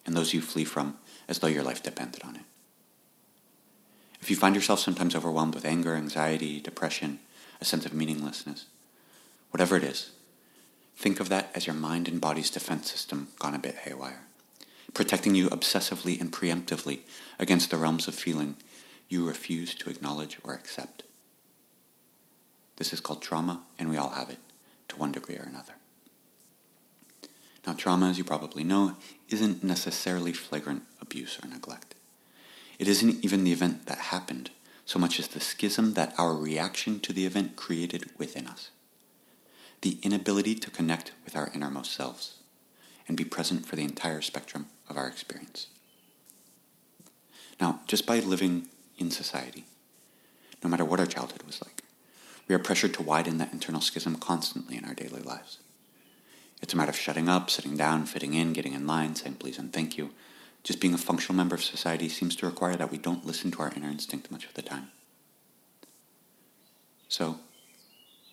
and 0.05 0.15
those 0.15 0.33
you 0.33 0.41
flee 0.41 0.63
from 0.63 0.97
as 1.29 1.39
though 1.39 1.47
your 1.47 1.63
life 1.63 1.81
depended 1.81 2.23
on 2.23 2.35
it. 2.35 2.41
If 4.19 4.29
you 4.29 4.35
find 4.35 4.55
yourself 4.55 4.79
sometimes 4.79 5.15
overwhelmed 5.15 5.55
with 5.55 5.63
anger, 5.63 5.95
anxiety, 5.95 6.59
depression, 6.59 7.19
a 7.61 7.65
sense 7.65 7.85
of 7.85 7.93
meaninglessness, 7.93 8.65
whatever 9.51 9.77
it 9.77 9.83
is, 9.83 10.11
think 10.97 11.21
of 11.21 11.29
that 11.29 11.51
as 11.55 11.67
your 11.67 11.75
mind 11.75 12.09
and 12.09 12.19
body's 12.19 12.49
defense 12.49 12.91
system 12.91 13.29
gone 13.37 13.55
a 13.55 13.59
bit 13.59 13.75
haywire, 13.75 14.23
protecting 14.93 15.35
you 15.35 15.49
obsessively 15.49 16.19
and 16.19 16.33
preemptively 16.33 16.99
against 17.37 17.69
the 17.69 17.77
realms 17.77 18.07
of 18.07 18.15
feeling 18.15 18.57
you 19.07 19.25
refuse 19.25 19.73
to 19.75 19.89
acknowledge 19.89 20.37
or 20.43 20.53
accept. 20.53 21.03
This 22.77 22.91
is 22.91 22.99
called 22.99 23.21
trauma, 23.21 23.61
and 23.77 23.89
we 23.89 23.97
all 23.97 24.11
have 24.11 24.29
it, 24.29 24.39
to 24.87 24.95
one 24.97 25.11
degree 25.11 25.35
or 25.35 25.43
another. 25.43 25.73
Now, 27.67 27.73
trauma, 27.73 28.09
as 28.09 28.17
you 28.17 28.23
probably 28.23 28.63
know, 28.63 28.95
isn't 29.29 29.63
necessarily 29.63 30.33
flagrant 30.33 30.83
abuse 31.09 31.39
or 31.43 31.47
neglect. 31.49 31.95
It 32.77 32.87
isn't 32.87 33.25
even 33.25 33.43
the 33.43 33.51
event 33.51 33.87
that 33.87 33.97
happened, 34.13 34.51
so 34.85 34.99
much 34.99 35.19
as 35.19 35.27
the 35.27 35.39
schism 35.39 35.93
that 35.95 36.13
our 36.19 36.35
reaction 36.35 36.99
to 36.99 37.11
the 37.11 37.25
event 37.25 37.55
created 37.55 38.05
within 38.19 38.45
us. 38.45 38.69
The 39.81 39.97
inability 40.03 40.53
to 40.55 40.69
connect 40.69 41.13
with 41.25 41.35
our 41.35 41.49
innermost 41.53 41.93
selves. 41.93 42.35
and 43.07 43.17
be 43.17 43.25
present 43.25 43.65
for 43.65 43.75
the 43.75 43.83
entire 43.83 44.21
spectrum 44.21 44.67
of 44.87 44.95
our 44.95 45.07
experience. 45.07 45.65
Now, 47.59 47.79
just 47.87 48.05
by 48.05 48.19
living 48.19 48.67
in 48.99 49.09
society, 49.09 49.65
no 50.63 50.69
matter 50.69 50.85
what 50.85 50.99
our 50.99 51.07
childhood 51.07 51.41
was 51.41 51.59
like, 51.59 51.81
we 52.47 52.53
are 52.53 52.59
pressured 52.59 52.93
to 52.93 53.01
widen 53.01 53.39
that 53.39 53.51
internal 53.51 53.81
schism 53.81 54.15
constantly 54.15 54.77
in 54.77 54.85
our 54.85 54.93
daily 54.93 55.23
lives. 55.23 55.57
It's 56.61 56.75
a 56.75 56.77
matter 56.77 56.91
of 56.91 56.97
shutting 56.97 57.27
up, 57.27 57.49
sitting 57.49 57.75
down, 57.75 58.05
fitting 58.05 58.35
in, 58.35 58.53
getting 58.53 58.73
in 58.73 58.85
line, 58.85 59.15
saying 59.15 59.35
please 59.35 59.57
and 59.57 59.73
thank 59.73 59.97
you. 59.97 60.11
Just 60.63 60.79
being 60.79 60.93
a 60.93 60.97
functional 60.97 61.35
member 61.35 61.55
of 61.55 61.63
society 61.63 62.09
seems 62.09 62.35
to 62.37 62.45
require 62.45 62.75
that 62.75 62.91
we 62.91 62.97
don't 62.97 63.25
listen 63.25 63.51
to 63.51 63.61
our 63.61 63.71
inner 63.75 63.89
instinct 63.89 64.31
much 64.31 64.45
of 64.45 64.53
the 64.53 64.61
time. 64.61 64.91
So, 67.07 67.39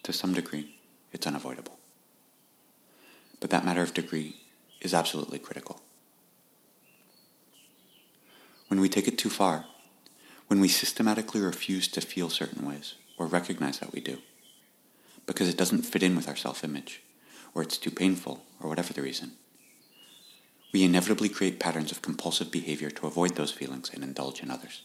to 0.03 0.13
some 0.13 0.35
degree, 0.35 0.77
it's 1.13 1.27
unavoidable. 1.27 1.79
But 3.41 3.51
that 3.51 3.65
matter 3.65 3.83
of 3.83 3.95
degree 3.95 4.37
is 4.81 4.95
absolutely 4.95 5.39
critical. 5.39 5.81
When 8.69 8.81
we 8.81 8.89
take 8.89 9.09
it 9.09 9.19
too 9.19 9.31
far, 9.31 9.65
when 10.49 10.61
we 10.61 10.69
systematically 10.69 11.41
refuse 11.41 11.89
to 11.89 12.01
feel 12.01 12.29
certain 12.29 12.67
ways 12.67 12.95
or 13.19 13.27
recognize 13.27 13.79
that 13.79 13.93
we 13.93 14.01
do, 14.01 14.19
because 15.25 15.49
it 15.49 15.57
doesn't 15.57 15.83
fit 15.83 16.03
in 16.03 16.17
with 16.17 16.29
our 16.29 16.37
self 16.37 16.63
image, 16.63 17.03
or 17.55 17.63
it's 17.63 17.79
too 17.79 17.91
painful, 17.91 18.45
or 18.61 18.69
whatever 18.69 18.93
the 18.93 19.03
reason, 19.03 19.33
we 20.73 20.85
inevitably 20.85 21.29
create 21.29 21.61
patterns 21.61 21.93
of 21.93 22.03
compulsive 22.03 22.51
behavior 22.51 22.91
to 22.91 23.07
avoid 23.07 23.35
those 23.35 23.53
feelings 23.53 23.91
and 23.93 24.03
indulge 24.03 24.43
in 24.43 24.51
others. 24.51 24.83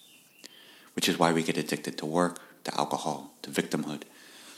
Which 0.94 1.10
is 1.10 1.18
why 1.18 1.34
we 1.34 1.44
get 1.44 1.58
addicted 1.58 1.98
to 1.98 2.06
work, 2.06 2.40
to 2.64 2.76
alcohol, 2.78 3.34
to 3.42 3.50
victimhood, 3.50 4.04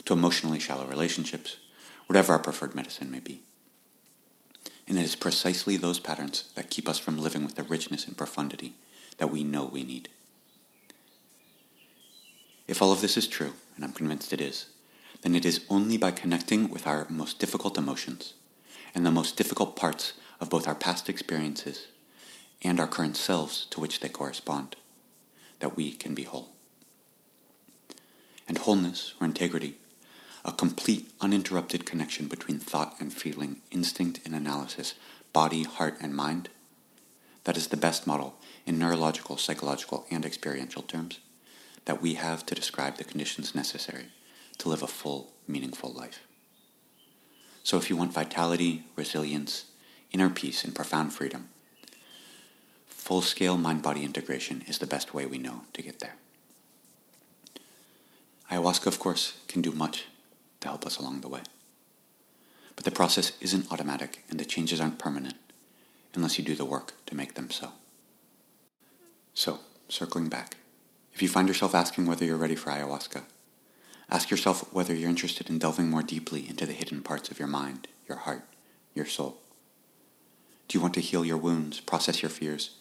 to 0.04 0.12
emotionally 0.12 0.58
shallow 0.58 0.86
relationships, 0.86 1.56
whatever 2.06 2.32
our 2.32 2.38
preferred 2.38 2.74
medicine 2.74 3.10
may 3.10 3.20
be. 3.20 3.42
And 4.86 4.98
it 4.98 5.04
is 5.04 5.16
precisely 5.16 5.76
those 5.76 5.98
patterns 5.98 6.50
that 6.54 6.70
keep 6.70 6.88
us 6.88 6.98
from 6.98 7.18
living 7.18 7.44
with 7.44 7.54
the 7.54 7.62
richness 7.62 8.06
and 8.06 8.16
profundity 8.16 8.74
that 9.18 9.30
we 9.30 9.44
know 9.44 9.64
we 9.64 9.82
need. 9.82 10.08
If 12.66 12.82
all 12.82 12.92
of 12.92 13.00
this 13.00 13.16
is 13.16 13.26
true, 13.26 13.52
and 13.76 13.84
I'm 13.84 13.92
convinced 13.92 14.32
it 14.32 14.40
is, 14.40 14.66
then 15.22 15.34
it 15.34 15.44
is 15.44 15.64
only 15.70 15.96
by 15.96 16.10
connecting 16.10 16.68
with 16.68 16.86
our 16.86 17.06
most 17.08 17.38
difficult 17.38 17.78
emotions 17.78 18.34
and 18.94 19.04
the 19.04 19.10
most 19.10 19.36
difficult 19.36 19.74
parts 19.76 20.12
of 20.44 20.50
both 20.50 20.68
our 20.68 20.74
past 20.74 21.08
experiences 21.08 21.86
and 22.60 22.78
our 22.78 22.86
current 22.86 23.16
selves 23.16 23.64
to 23.70 23.80
which 23.80 24.00
they 24.00 24.10
correspond 24.10 24.76
that 25.60 25.74
we 25.74 25.90
can 25.90 26.14
be 26.14 26.24
whole. 26.24 26.50
And 28.46 28.58
wholeness 28.58 29.14
or 29.18 29.26
integrity, 29.26 29.78
a 30.44 30.52
complete, 30.52 31.10
uninterrupted 31.18 31.86
connection 31.86 32.28
between 32.28 32.58
thought 32.58 32.94
and 33.00 33.10
feeling, 33.10 33.62
instinct 33.70 34.20
and 34.26 34.34
analysis, 34.34 34.92
body, 35.32 35.62
heart, 35.62 35.96
and 36.02 36.14
mind, 36.14 36.50
that 37.44 37.56
is 37.56 37.68
the 37.68 37.78
best 37.78 38.06
model 38.06 38.34
in 38.66 38.78
neurological, 38.78 39.38
psychological, 39.38 40.04
and 40.10 40.26
experiential 40.26 40.82
terms 40.82 41.20
that 41.86 42.02
we 42.02 42.14
have 42.14 42.44
to 42.44 42.54
describe 42.54 42.98
the 42.98 43.04
conditions 43.04 43.54
necessary 43.54 44.08
to 44.58 44.68
live 44.68 44.82
a 44.82 44.86
full, 44.86 45.32
meaningful 45.48 45.90
life. 45.90 46.20
So 47.62 47.78
if 47.78 47.88
you 47.88 47.96
want 47.96 48.12
vitality, 48.12 48.84
resilience, 48.94 49.64
inner 50.14 50.30
peace, 50.30 50.64
and 50.64 50.74
profound 50.74 51.12
freedom, 51.12 51.48
full 52.86 53.20
scale 53.20 53.58
mind 53.58 53.82
body 53.82 54.04
integration 54.04 54.62
is 54.68 54.78
the 54.78 54.86
best 54.86 55.12
way 55.12 55.26
we 55.26 55.38
know 55.38 55.62
to 55.72 55.82
get 55.82 55.98
there. 55.98 56.14
Ayahuasca, 58.50 58.86
of 58.86 59.00
course, 59.00 59.40
can 59.48 59.60
do 59.60 59.72
much 59.72 60.04
to 60.60 60.68
help 60.68 60.86
us 60.86 60.98
along 60.98 61.20
the 61.20 61.28
way. 61.28 61.40
But 62.76 62.84
the 62.84 62.92
process 62.92 63.32
isn't 63.40 63.70
automatic 63.72 64.24
and 64.30 64.38
the 64.38 64.44
changes 64.44 64.80
aren't 64.80 65.00
permanent 65.00 65.34
unless 66.14 66.38
you 66.38 66.44
do 66.44 66.54
the 66.54 66.64
work 66.64 66.92
to 67.06 67.16
make 67.16 67.34
them 67.34 67.50
so. 67.50 67.72
So, 69.34 69.58
circling 69.88 70.28
back, 70.28 70.56
if 71.12 71.22
you 71.22 71.28
find 71.28 71.48
yourself 71.48 71.74
asking 71.74 72.06
whether 72.06 72.24
you're 72.24 72.36
ready 72.36 72.54
for 72.54 72.70
ayahuasca, 72.70 73.22
ask 74.08 74.30
yourself 74.30 74.72
whether 74.72 74.94
you're 74.94 75.10
interested 75.10 75.50
in 75.50 75.58
delving 75.58 75.90
more 75.90 76.04
deeply 76.04 76.48
into 76.48 76.66
the 76.66 76.72
hidden 76.72 77.02
parts 77.02 77.30
of 77.30 77.40
your 77.40 77.48
mind, 77.48 77.88
your 78.06 78.18
heart, 78.18 78.44
your 78.94 79.06
soul. 79.06 79.40
Do 80.68 80.78
you 80.78 80.82
want 80.82 80.94
to 80.94 81.00
heal 81.00 81.24
your 81.24 81.36
wounds, 81.36 81.80
process 81.80 82.22
your 82.22 82.30
fears, 82.30 82.76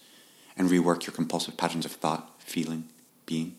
and 0.57 0.69
rework 0.69 1.05
your 1.05 1.13
compulsive 1.13 1.57
patterns 1.57 1.85
of 1.85 1.91
thought, 1.91 2.29
feeling, 2.39 2.85
being? 3.25 3.55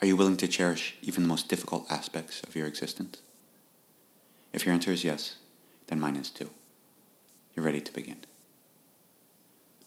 Are 0.00 0.06
you 0.06 0.16
willing 0.16 0.36
to 0.38 0.48
cherish 0.48 0.96
even 1.02 1.22
the 1.22 1.28
most 1.28 1.48
difficult 1.48 1.90
aspects 1.90 2.42
of 2.42 2.54
your 2.54 2.66
existence? 2.66 3.18
If 4.52 4.64
your 4.64 4.74
answer 4.74 4.92
is 4.92 5.04
yes, 5.04 5.36
then 5.88 6.00
mine 6.00 6.16
is 6.16 6.30
too. 6.30 6.50
You're 7.54 7.64
ready 7.64 7.80
to 7.80 7.92
begin. 7.92 8.18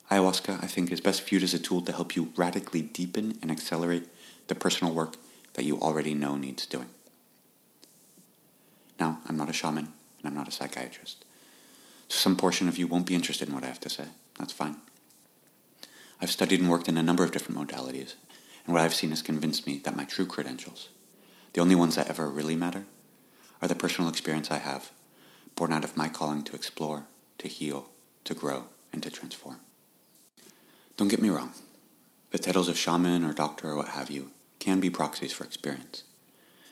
Ayahuasca, 0.09 0.61
I 0.61 0.67
think, 0.67 0.91
is 0.91 0.99
best 0.99 1.27
viewed 1.27 1.43
as 1.43 1.53
a 1.53 1.59
tool 1.59 1.81
to 1.83 1.93
help 1.93 2.17
you 2.17 2.33
radically 2.35 2.81
deepen 2.81 3.37
and 3.41 3.49
accelerate 3.49 4.09
the 4.47 4.55
personal 4.55 4.93
work 4.93 5.15
that 5.53 5.63
you 5.63 5.79
already 5.79 6.13
know 6.13 6.35
needs 6.35 6.65
doing. 6.65 6.89
Now, 8.99 9.19
I'm 9.27 9.37
not 9.37 9.49
a 9.49 9.53
shaman, 9.53 9.85
and 10.19 10.25
I'm 10.25 10.35
not 10.35 10.49
a 10.49 10.51
psychiatrist. 10.51 11.23
So 12.11 12.17
some 12.17 12.35
portion 12.35 12.67
of 12.67 12.77
you 12.77 12.87
won't 12.87 13.05
be 13.05 13.15
interested 13.15 13.47
in 13.47 13.55
what 13.55 13.63
I 13.63 13.67
have 13.67 13.79
to 13.79 13.89
say. 13.89 14.03
That's 14.37 14.51
fine. 14.51 14.75
I've 16.19 16.29
studied 16.29 16.59
and 16.59 16.69
worked 16.69 16.89
in 16.89 16.97
a 16.97 17.03
number 17.03 17.23
of 17.23 17.31
different 17.31 17.57
modalities, 17.57 18.15
and 18.65 18.73
what 18.73 18.81
I've 18.81 18.93
seen 18.93 19.11
has 19.11 19.21
convinced 19.21 19.65
me 19.65 19.77
that 19.85 19.95
my 19.95 20.03
true 20.03 20.25
credentials, 20.25 20.89
the 21.53 21.61
only 21.61 21.73
ones 21.73 21.95
that 21.95 22.09
ever 22.09 22.27
really 22.27 22.57
matter, 22.57 22.83
are 23.61 23.69
the 23.69 23.75
personal 23.75 24.09
experience 24.09 24.51
I 24.51 24.57
have, 24.57 24.91
born 25.55 25.71
out 25.71 25.85
of 25.85 25.95
my 25.95 26.09
calling 26.09 26.43
to 26.43 26.53
explore, 26.53 27.05
to 27.37 27.47
heal, 27.47 27.87
to 28.25 28.33
grow, 28.33 28.65
and 28.91 29.01
to 29.03 29.09
transform. 29.09 29.61
Don't 30.97 31.07
get 31.07 31.21
me 31.21 31.29
wrong. 31.29 31.53
The 32.31 32.39
titles 32.39 32.67
of 32.67 32.77
shaman 32.77 33.23
or 33.23 33.31
doctor 33.31 33.69
or 33.69 33.77
what 33.77 33.87
have 33.87 34.11
you 34.11 34.31
can 34.59 34.81
be 34.81 34.89
proxies 34.89 35.31
for 35.31 35.45
experience. 35.45 36.03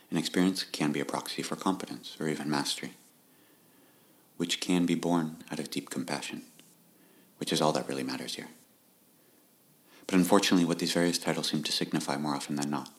And 0.09 0.19
experience 0.19 0.65
can 0.65 0.91
be 0.91 0.99
a 0.99 1.05
proxy 1.05 1.43
for 1.43 1.55
competence 1.55 2.17
or 2.19 2.27
even 2.27 2.49
mastery, 2.49 2.95
which 4.39 4.61
can 4.61 4.85
be 4.85 4.95
born 4.95 5.35
out 5.51 5.59
of 5.59 5.69
deep 5.69 5.89
compassion, 5.89 6.41
which 7.39 7.51
is 7.51 7.61
all 7.61 7.73
that 7.73 7.89
really 7.89 8.03
matters 8.03 8.35
here. 8.35 8.47
But 10.07 10.15
unfortunately, 10.15 10.63
what 10.63 10.79
these 10.79 10.93
various 10.93 11.17
titles 11.17 11.49
seem 11.49 11.61
to 11.61 11.73
signify 11.73 12.15
more 12.15 12.35
often 12.35 12.55
than 12.55 12.69
not 12.69 12.89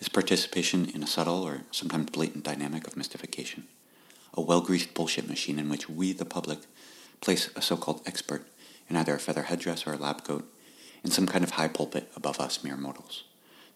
is 0.00 0.08
participation 0.08 0.88
in 0.88 1.02
a 1.02 1.06
subtle 1.06 1.42
or 1.42 1.64
sometimes 1.70 2.08
blatant 2.08 2.44
dynamic 2.44 2.86
of 2.86 2.96
mystification, 2.96 3.64
a 4.32 4.40
well 4.40 4.62
greased 4.62 4.94
bullshit 4.94 5.28
machine 5.28 5.58
in 5.58 5.68
which 5.68 5.86
we, 5.86 6.14
the 6.14 6.24
public, 6.24 6.60
place 7.20 7.50
a 7.54 7.60
so 7.60 7.76
called 7.76 8.00
expert 8.06 8.48
in 8.88 8.96
either 8.96 9.16
a 9.16 9.18
feather 9.18 9.42
headdress 9.42 9.86
or 9.86 9.92
a 9.92 9.98
lab 9.98 10.24
coat 10.24 10.50
in 11.04 11.10
some 11.10 11.26
kind 11.26 11.44
of 11.44 11.50
high 11.50 11.68
pulpit 11.68 12.10
above 12.16 12.40
us 12.40 12.64
mere 12.64 12.76
mortals, 12.78 13.24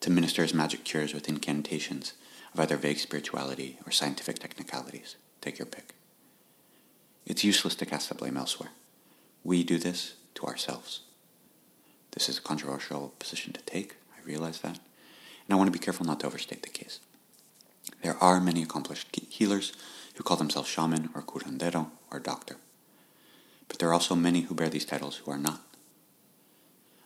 to 0.01 0.11
minister 0.11 0.43
as 0.43 0.55
magic 0.55 0.85
cures 0.85 1.13
with 1.13 1.29
incantations 1.29 2.15
of 2.55 2.61
either 2.61 2.79
vague 2.79 2.99
spirituality 2.99 3.79
or 3.87 3.93
scientific 3.93 4.39
technicalities. 4.39 5.17
Take 5.43 5.59
your 5.59 5.67
pick. 5.67 6.00
It's 7.27 7.45
useless 7.45 7.75
to 7.77 7.87
cast 7.87 8.09
the 8.09 8.15
blame 8.15 8.37
elsewhere. 8.37 8.71
We 9.45 9.65
do 9.65 9.79
this 9.79 10.15
to 10.35 10.47
ourselves. 10.47 11.01
This 12.13 12.29
is 12.29 12.39
a 12.39 12.43
controversial 12.43 13.15
position 13.19 13.53
to 13.53 13.63
take, 13.63 13.97
I 14.17 14.25
realize 14.25 14.61
that, 14.61 14.79
and 14.79 15.53
I 15.53 15.55
want 15.55 15.69
to 15.69 15.79
be 15.79 15.85
careful 15.85 16.07
not 16.07 16.21
to 16.21 16.27
overstate 16.27 16.63
the 16.63 16.69
case. 16.69 17.01
There 18.03 18.17
are 18.17 18.41
many 18.41 18.63
accomplished 18.63 19.17
healers 19.29 19.73
who 20.15 20.25
call 20.25 20.37
themselves 20.37 20.69
shaman 20.69 21.11
or 21.15 21.23
curandero 21.23 21.91
or 22.11 22.19
doctor. 22.19 22.57
But 23.69 23.79
there 23.79 23.89
are 23.89 23.95
also 23.95 24.15
many 24.15 24.43
who 24.43 24.55
bear 24.55 24.69
these 24.69 24.85
titles 24.85 25.17
who 25.17 25.31
are 25.31 25.39
not. 25.39 25.61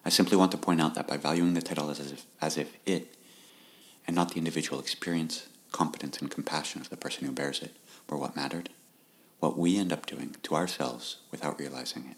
I 0.04 0.11
simply 0.11 0.37
want 0.37 0.52
to 0.52 0.59
point 0.59 0.80
out 0.80 0.94
that 0.94 1.09
by 1.09 1.16
valuing 1.16 1.54
the 1.54 1.62
title 1.62 1.90
as 1.90 2.00
if, 2.00 2.26
as 2.40 2.59
if 2.59 2.76
it, 2.85 3.16
and 4.06 4.14
not 4.14 4.30
the 4.30 4.38
individual 4.38 4.80
experience, 4.80 5.49
competence, 5.73 6.18
and 6.18 6.30
compassion 6.30 6.80
of 6.80 6.90
the 6.90 6.97
person 6.97 7.26
who 7.26 7.33
bears 7.33 7.62
it, 7.62 7.75
were 8.09 8.18
what 8.18 8.37
mattered, 8.37 8.68
what 9.41 9.59
we 9.59 9.76
end 9.79 9.93
up 9.93 10.07
doing 10.07 10.37
to 10.43 10.55
ourselves 10.55 11.19
without 11.31 11.59
realizing 11.59 12.07
it 12.11 12.17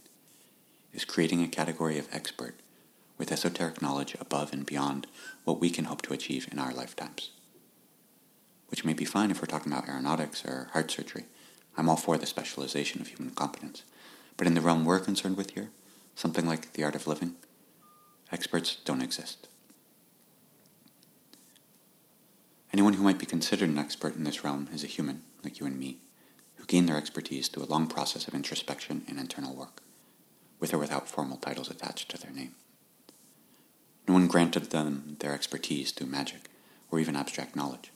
is 0.92 1.04
creating 1.04 1.42
a 1.42 1.48
category 1.48 1.98
of 1.98 2.08
expert 2.12 2.54
with 3.18 3.32
esoteric 3.32 3.82
knowledge 3.82 4.16
above 4.20 4.52
and 4.52 4.64
beyond 4.64 5.06
what 5.44 5.60
we 5.60 5.70
can 5.70 5.86
hope 5.86 6.02
to 6.02 6.12
achieve 6.12 6.48
in 6.50 6.58
our 6.58 6.72
lifetimes. 6.72 7.30
Which 8.68 8.84
may 8.84 8.94
be 8.94 9.04
fine 9.04 9.30
if 9.30 9.40
we're 9.40 9.46
talking 9.46 9.72
about 9.72 9.88
aeronautics 9.88 10.44
or 10.44 10.68
heart 10.72 10.90
surgery. 10.90 11.24
I'm 11.76 11.88
all 11.88 11.96
for 11.96 12.16
the 12.16 12.26
specialization 12.26 13.00
of 13.00 13.08
human 13.08 13.34
competence. 13.34 13.82
But 14.36 14.46
in 14.46 14.54
the 14.54 14.60
realm 14.60 14.84
we're 14.84 15.00
concerned 15.00 15.36
with 15.36 15.50
here, 15.50 15.70
something 16.14 16.46
like 16.46 16.72
the 16.72 16.84
art 16.84 16.94
of 16.94 17.06
living, 17.06 17.34
experts 18.32 18.76
don't 18.84 19.02
exist. 19.02 19.48
Anyone 22.72 22.94
who 22.94 23.04
might 23.04 23.18
be 23.18 23.26
considered 23.26 23.68
an 23.68 23.78
expert 23.78 24.16
in 24.16 24.24
this 24.24 24.44
realm 24.44 24.68
is 24.72 24.84
a 24.84 24.88
human, 24.88 25.22
like 25.44 25.60
you 25.60 25.66
and 25.66 25.78
me, 25.78 25.98
gain 26.66 26.86
their 26.86 26.96
expertise 26.96 27.48
through 27.48 27.64
a 27.64 27.72
long 27.72 27.86
process 27.86 28.26
of 28.26 28.34
introspection 28.34 29.04
and 29.08 29.18
internal 29.18 29.54
work, 29.54 29.82
with 30.58 30.74
or 30.74 30.78
without 30.78 31.08
formal 31.08 31.36
titles 31.36 31.70
attached 31.70 32.08
to 32.10 32.18
their 32.18 32.32
name. 32.32 32.52
No 34.08 34.14
one 34.14 34.28
granted 34.28 34.70
them 34.70 35.16
their 35.20 35.32
expertise 35.32 35.92
through 35.92 36.08
magic 36.08 36.48
or 36.90 37.00
even 37.00 37.16
abstract 37.16 37.56
knowledge, 37.56 37.90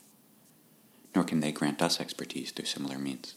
nor 1.15 1.23
can 1.23 1.39
they 1.39 1.51
grant 1.51 1.81
us 1.81 1.99
expertise 1.99 2.51
through 2.51 2.65
similar 2.65 2.97
means. 2.97 3.35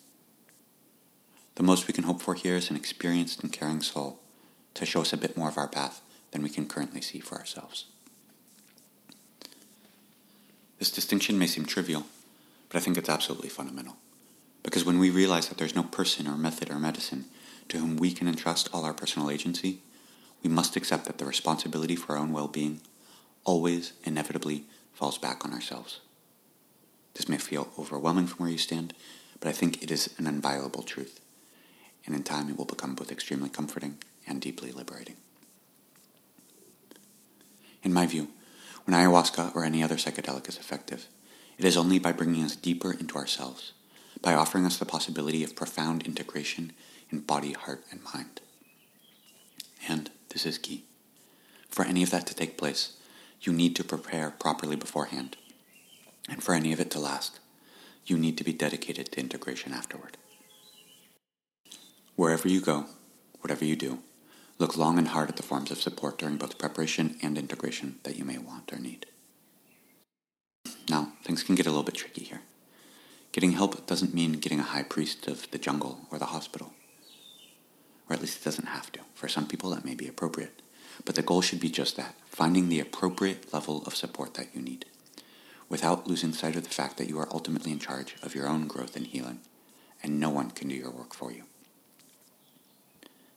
The 1.57 1.63
most 1.63 1.87
we 1.87 1.95
can 1.95 2.05
hope 2.05 2.21
for 2.21 2.35
here 2.35 2.57
is 2.57 2.71
an 2.71 2.77
experienced 2.77 3.43
and 3.43 3.53
caring 3.53 3.81
soul 3.81 4.19
to 4.75 4.85
show 4.85 5.03
us 5.03 5.13
a 5.13 5.17
bit 5.17 5.37
more 5.37 5.49
of 5.49 5.59
our 5.59 5.69
path 5.69 6.01
than 6.33 6.43
we 6.43 6.51
can 6.51 6.67
currently 6.67 7.01
see 7.01 7.21
for 7.21 7.37
ourselves. 7.39 7.87
This 10.81 10.91
distinction 10.91 11.39
may 11.39 11.47
seem 11.47 11.65
trivial, 11.65 12.07
but 12.69 12.79
I 12.79 12.81
think 12.81 12.99
it's 12.99 13.09
absolutely 13.09 13.49
fundamental. 13.49 13.97
Because 14.65 14.85
when 14.85 14.99
we 14.99 15.11
realize 15.11 15.49
that 15.49 15.59
there's 15.59 15.77
no 15.77 15.85
person 15.85 16.27
or 16.27 16.37
method 16.37 16.71
or 16.71 16.81
medicine 16.81 17.27
to 17.69 17.79
whom 17.79 17.97
we 17.97 18.13
can 18.13 18.27
entrust 18.27 18.69
all 18.73 18.85
our 18.85 18.95
personal 18.95 19.31
agency, 19.31 19.81
we 20.43 20.51
must 20.51 20.75
accept 20.75 21.05
that 21.05 21.19
the 21.19 21.25
responsibility 21.25 21.95
for 21.95 22.13
our 22.13 22.19
own 22.19 22.33
well 22.33 22.49
being 22.49 22.81
always 23.45 23.93
inevitably 24.05 24.65
falls 24.93 25.19
back 25.19 25.45
on 25.45 25.53
ourselves. 25.53 26.01
This 27.15 27.29
may 27.29 27.39
feel 27.39 27.69
overwhelming 27.79 28.27
from 28.27 28.39
where 28.39 28.51
you 28.51 28.59
stand, 28.59 28.95
but 29.39 29.49
I 29.49 29.53
think 29.53 29.83
it 29.83 29.91
is 29.91 30.13
an 30.19 30.27
inviolable 30.27 30.83
truth, 30.83 31.21
and 32.07 32.15
in 32.15 32.23
time 32.23 32.49
it 32.49 32.57
will 32.57 32.65
become 32.65 32.95
both 32.95 33.13
extremely 33.13 33.51
comforting 33.51 33.99
and 34.27 34.41
deeply 34.41 34.73
liberating. 34.73 35.17
In 37.83 37.93
my 37.93 38.07
view, 38.07 38.29
when 38.85 38.97
ayahuasca 38.97 39.55
or 39.55 39.65
any 39.65 39.83
other 39.83 39.97
psychedelic 39.97 40.49
is 40.49 40.57
effective, 40.57 41.07
it 41.59 41.65
is 41.65 41.77
only 41.77 41.99
by 41.99 42.13
bringing 42.13 42.45
us 42.45 42.57
deeper 42.57 42.93
into 42.93 43.17
ourselves, 43.17 43.73
by 44.25 44.35
offering 44.35 44.65
us 44.65 44.79
the 44.79 44.87
possibility 44.87 45.45
of 45.45 45.55
profound 45.55 46.07
integration 46.07 46.73
in 47.11 47.21
body, 47.21 47.53
heart, 47.53 47.85
and 47.91 48.03
mind. 48.03 48.41
And 49.87 50.11
this 50.31 50.47
is 50.47 50.57
key. 50.57 50.85
For 51.69 51.85
any 51.85 52.03
of 52.03 52.11
that 52.11 52.27
to 52.29 52.35
take 52.35 52.57
place, 52.57 52.97
you 53.43 53.53
need 53.53 53.77
to 53.77 53.85
prepare 53.85 54.31
properly 54.31 54.77
beforehand. 54.77 55.37
And 56.27 56.43
for 56.43 56.55
any 56.55 56.73
of 56.73 56.81
it 56.81 56.91
to 56.93 56.99
last, 56.99 57.39
you 58.07 58.17
need 58.17 58.39
to 58.39 58.45
be 58.45 58.55
dedicated 58.55 59.13
to 59.13 59.21
integration 59.21 59.75
afterward. 59.75 60.17
Wherever 62.17 62.49
you 62.49 62.63
go, 62.63 62.87
whatever 63.41 63.67
you 63.67 63.77
do, 63.77 63.99
look 64.59 64.79
long 64.79 64.97
and 64.99 65.09
hard 65.09 65.29
at 65.29 65.37
the 65.37 65.43
forms 65.43 65.71
of 65.71 65.83
support 65.83 66.17
during 66.17 66.39
both 66.39 66.59
preparation 66.59 67.19
and 67.23 67.37
integration 67.37 67.99
that 68.05 68.17
you 68.17 68.25
may 68.25 68.39
want 68.39 68.73
or 68.73 68.79
need. 68.79 69.05
Now, 70.89 71.13
things 71.25 71.43
can 71.43 71.57
get 71.57 71.67
a 71.67 71.71
little 71.71 71.83
bit 71.83 71.97
tricky 71.97 72.25
here. 72.25 72.41
Getting 73.35 73.51
help 73.51 73.85
doesn't 73.89 74.15
mean 74.15 74.35
getting 74.35 74.61
a 74.61 74.71
high 74.75 74.85
priest 74.85 75.27
of 75.27 75.51
the 75.51 75.59
jungle 75.59 75.99
or 76.13 76.21
the 76.21 76.27
hospital. 76.27 76.73
Or 78.09 78.15
at 78.15 78.21
least 78.21 78.41
it 78.41 78.45
doesn't 78.45 78.69
have 78.69 78.93
to. 78.93 79.01
For 79.13 79.27
some 79.27 79.49
people, 79.49 79.71
that 79.71 79.85
may 79.85 79.97
be 79.97 80.07
appropriate. 80.07 80.63
But 81.05 81.17
the 81.17 81.23
goal 81.23 81.43
should 81.43 81.59
be 81.59 81.69
just 81.69 81.97
that 81.97 82.15
finding 82.27 82.69
the 82.69 82.79
appropriate 82.79 83.53
level 83.53 83.83
of 83.87 83.97
support 83.97 84.35
that 84.35 84.55
you 84.55 84.63
need, 84.63 84.85
without 85.69 86.07
losing 86.07 86.33
sight 86.33 86.55
of 86.55 86.63
the 86.63 86.71
fact 86.71 86.97
that 86.99 87.09
you 87.09 87.19
are 87.19 87.27
ultimately 87.33 87.73
in 87.73 87.81
charge 87.81 88.15
of 88.23 88.37
your 88.37 88.47
own 88.47 88.69
growth 88.69 88.95
and 88.95 89.09
healing, 89.09 89.41
and 90.01 90.21
no 90.21 90.31
one 90.31 90.53
can 90.53 90.69
do 90.69 90.77
your 90.77 90.93
work 90.93 91.13
for 91.13 91.33
you. 91.33 91.43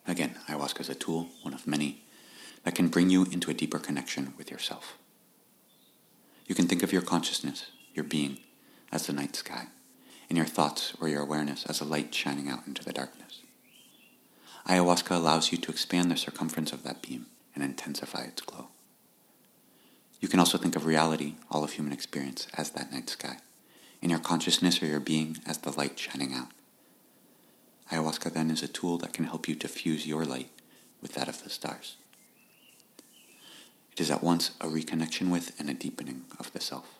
Again, 0.05 0.35
ayahuasca 0.47 0.81
is 0.81 0.89
a 0.89 0.95
tool, 0.95 1.29
one 1.41 1.55
of 1.55 1.65
many, 1.65 2.03
that 2.65 2.75
can 2.75 2.89
bring 2.89 3.09
you 3.09 3.23
into 3.31 3.49
a 3.49 3.55
deeper 3.55 3.79
connection 3.79 4.35
with 4.37 4.51
yourself. 4.51 4.95
You 6.45 6.53
can 6.53 6.67
think 6.67 6.83
of 6.83 6.93
your 6.93 7.01
consciousness, 7.01 7.71
your 7.95 8.05
being, 8.05 8.37
as 8.91 9.07
the 9.07 9.13
night 9.13 9.35
sky, 9.35 9.69
and 10.29 10.37
your 10.37 10.47
thoughts 10.47 10.93
or 10.99 11.07
your 11.07 11.21
awareness 11.21 11.65
as 11.65 11.81
a 11.81 11.85
light 11.85 12.13
shining 12.13 12.49
out 12.49 12.67
into 12.67 12.83
the 12.83 12.93
darkness. 12.93 13.41
Ayahuasca 14.67 15.15
allows 15.15 15.51
you 15.51 15.57
to 15.57 15.71
expand 15.71 16.11
the 16.11 16.17
circumference 16.17 16.73
of 16.73 16.83
that 16.83 17.01
beam 17.01 17.27
and 17.55 17.63
intensify 17.63 18.23
its 18.23 18.41
glow. 18.41 18.67
You 20.19 20.27
can 20.27 20.39
also 20.39 20.57
think 20.57 20.75
of 20.75 20.85
reality, 20.85 21.35
all 21.49 21.63
of 21.63 21.73
human 21.73 21.93
experience, 21.93 22.47
as 22.55 22.71
that 22.71 22.91
night 22.91 23.09
sky, 23.09 23.37
and 24.01 24.11
your 24.11 24.19
consciousness 24.19 24.81
or 24.81 24.87
your 24.87 24.99
being 24.99 25.37
as 25.45 25.59
the 25.59 25.71
light 25.71 25.97
shining 25.97 26.33
out. 26.33 26.49
Ayahuasca 27.91 28.33
then 28.33 28.51
is 28.51 28.61
a 28.61 28.67
tool 28.67 28.97
that 28.97 29.13
can 29.13 29.25
help 29.25 29.47
you 29.47 29.55
to 29.55 29.67
fuse 29.67 30.05
your 30.05 30.25
light 30.25 30.49
with 31.01 31.13
that 31.13 31.29
of 31.29 31.43
the 31.43 31.49
stars. 31.49 31.95
It 33.93 34.01
is 34.01 34.11
at 34.11 34.23
once 34.23 34.51
a 34.59 34.65
reconnection 34.65 35.29
with 35.29 35.57
and 35.59 35.69
a 35.69 35.73
deepening 35.73 36.25
of 36.39 36.51
the 36.51 36.59
self. 36.59 36.96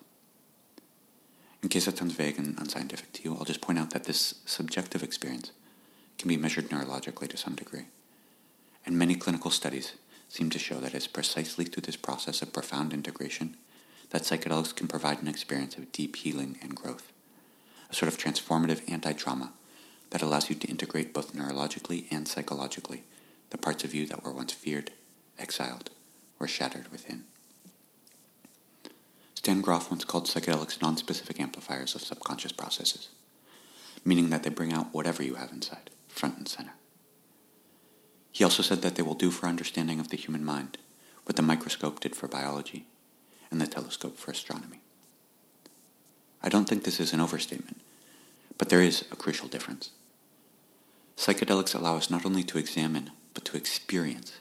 In 1.64 1.70
case 1.70 1.86
that 1.86 1.98
sounds 1.98 2.14
vague 2.14 2.38
and 2.38 2.58
unscientific 2.60 3.12
to 3.14 3.24
you, 3.24 3.36
I'll 3.36 3.46
just 3.46 3.62
point 3.62 3.80
out 3.80 3.90
that 3.92 4.04
this 4.04 4.36
subjective 4.46 5.04
experience 5.04 5.52
can 6.18 6.30
be 6.30 6.38
measured 6.38 6.70
neurologically 6.70 7.28
to 7.30 7.38
some 7.38 7.56
degree. 7.56 7.86
And 8.86 8.98
many 8.98 9.16
clinical 9.16 9.52
studies 9.52 9.94
seem 10.30 10.50
to 10.52 10.60
show 10.60 10.80
that 10.80 10.94
it's 10.94 11.08
precisely 11.08 11.66
through 11.66 11.82
this 11.82 11.96
process 11.96 12.42
of 12.42 12.54
profound 12.54 12.94
integration 12.94 13.58
that 14.12 14.24
psychedelics 14.24 14.76
can 14.76 14.88
provide 14.88 15.22
an 15.22 15.28
experience 15.28 15.78
of 15.78 15.92
deep 15.92 16.16
healing 16.18 16.58
and 16.62 16.76
growth, 16.76 17.12
a 17.90 17.96
sort 17.96 18.12
of 18.12 18.18
transformative 18.18 18.90
anti 18.90 19.14
trauma 19.14 19.52
that 20.12 20.22
allows 20.22 20.50
you 20.50 20.56
to 20.56 20.68
integrate 20.68 21.14
both 21.14 21.34
neurologically 21.34 22.06
and 22.12 22.28
psychologically 22.28 23.04
the 23.50 23.58
parts 23.58 23.84
of 23.84 23.94
you 23.94 24.06
that 24.06 24.24
were 24.24 24.32
once 24.32 24.54
feared, 24.54 24.92
exiled, 25.38 25.90
or 26.40 26.48
shattered 26.48 26.92
within. 26.92 27.26
Stan 29.48 29.62
Grof 29.62 29.90
once 29.90 30.04
called 30.04 30.26
psychedelics 30.28 30.82
non-specific 30.82 31.40
amplifiers 31.40 31.96
of 31.96 32.02
subconscious 32.02 32.52
processes, 32.52 33.08
meaning 34.04 34.30
that 34.30 34.44
they 34.44 34.50
bring 34.50 34.74
out 34.74 34.94
whatever 34.94 35.24
you 35.24 35.36
have 35.36 35.54
inside, 35.54 35.90
front 36.10 36.38
and 36.38 36.50
center. 36.50 36.74
He 38.34 38.44
also 38.44 38.62
said 38.62 38.82
that 38.82 38.96
they 38.96 39.04
will 39.04 39.14
do 39.14 39.32
for 39.32 39.48
understanding 39.48 40.02
of 40.02 40.10
the 40.10 40.18
human 40.18 40.44
mind 40.44 40.78
what 41.24 41.38
the 41.38 41.42
microscope 41.42 42.02
did 42.02 42.14
for 42.14 42.28
biology 42.28 42.88
and 43.50 43.62
the 43.62 43.68
telescope 43.68 44.18
for 44.18 44.32
astronomy. 44.32 44.82
I 46.44 46.50
don't 46.50 46.68
think 46.68 46.84
this 46.84 47.00
is 47.00 47.14
an 47.14 47.22
overstatement, 47.22 47.80
but 48.58 48.68
there 48.68 48.82
is 48.82 49.06
a 49.14 49.16
crucial 49.16 49.48
difference. 49.48 49.92
Psychedelics 51.16 51.74
allow 51.74 51.96
us 51.96 52.10
not 52.10 52.26
only 52.26 52.44
to 52.44 52.58
examine, 52.58 53.12
but 53.34 53.46
to 53.46 53.56
experience, 53.56 54.34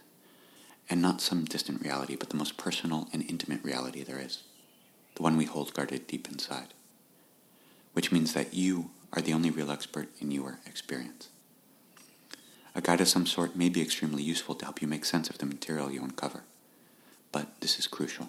and 0.90 1.00
not 1.00 1.20
some 1.20 1.44
distant 1.44 1.80
reality, 1.80 2.16
but 2.16 2.30
the 2.30 2.36
most 2.36 2.56
personal 2.56 3.08
and 3.12 3.22
intimate 3.30 3.62
reality 3.62 4.02
there 4.02 4.18
is, 4.18 4.42
the 5.16 5.22
one 5.22 5.36
we 5.36 5.46
hold 5.46 5.74
guarded 5.74 6.06
deep 6.06 6.28
inside, 6.28 6.74
which 7.94 8.12
means 8.12 8.32
that 8.34 8.54
you 8.54 8.90
are 9.12 9.22
the 9.22 9.32
only 9.32 9.50
real 9.50 9.70
expert 9.70 10.08
in 10.20 10.30
your 10.30 10.60
experience. 10.66 11.30
A 12.74 12.82
guide 12.82 13.00
of 13.00 13.08
some 13.08 13.26
sort 13.26 13.56
may 13.56 13.70
be 13.70 13.80
extremely 13.80 14.22
useful 14.22 14.54
to 14.56 14.66
help 14.66 14.82
you 14.82 14.86
make 14.86 15.06
sense 15.06 15.30
of 15.30 15.38
the 15.38 15.46
material 15.46 15.90
you 15.90 16.02
uncover, 16.02 16.44
but 17.32 17.60
this 17.60 17.78
is 17.78 17.86
crucial. 17.86 18.28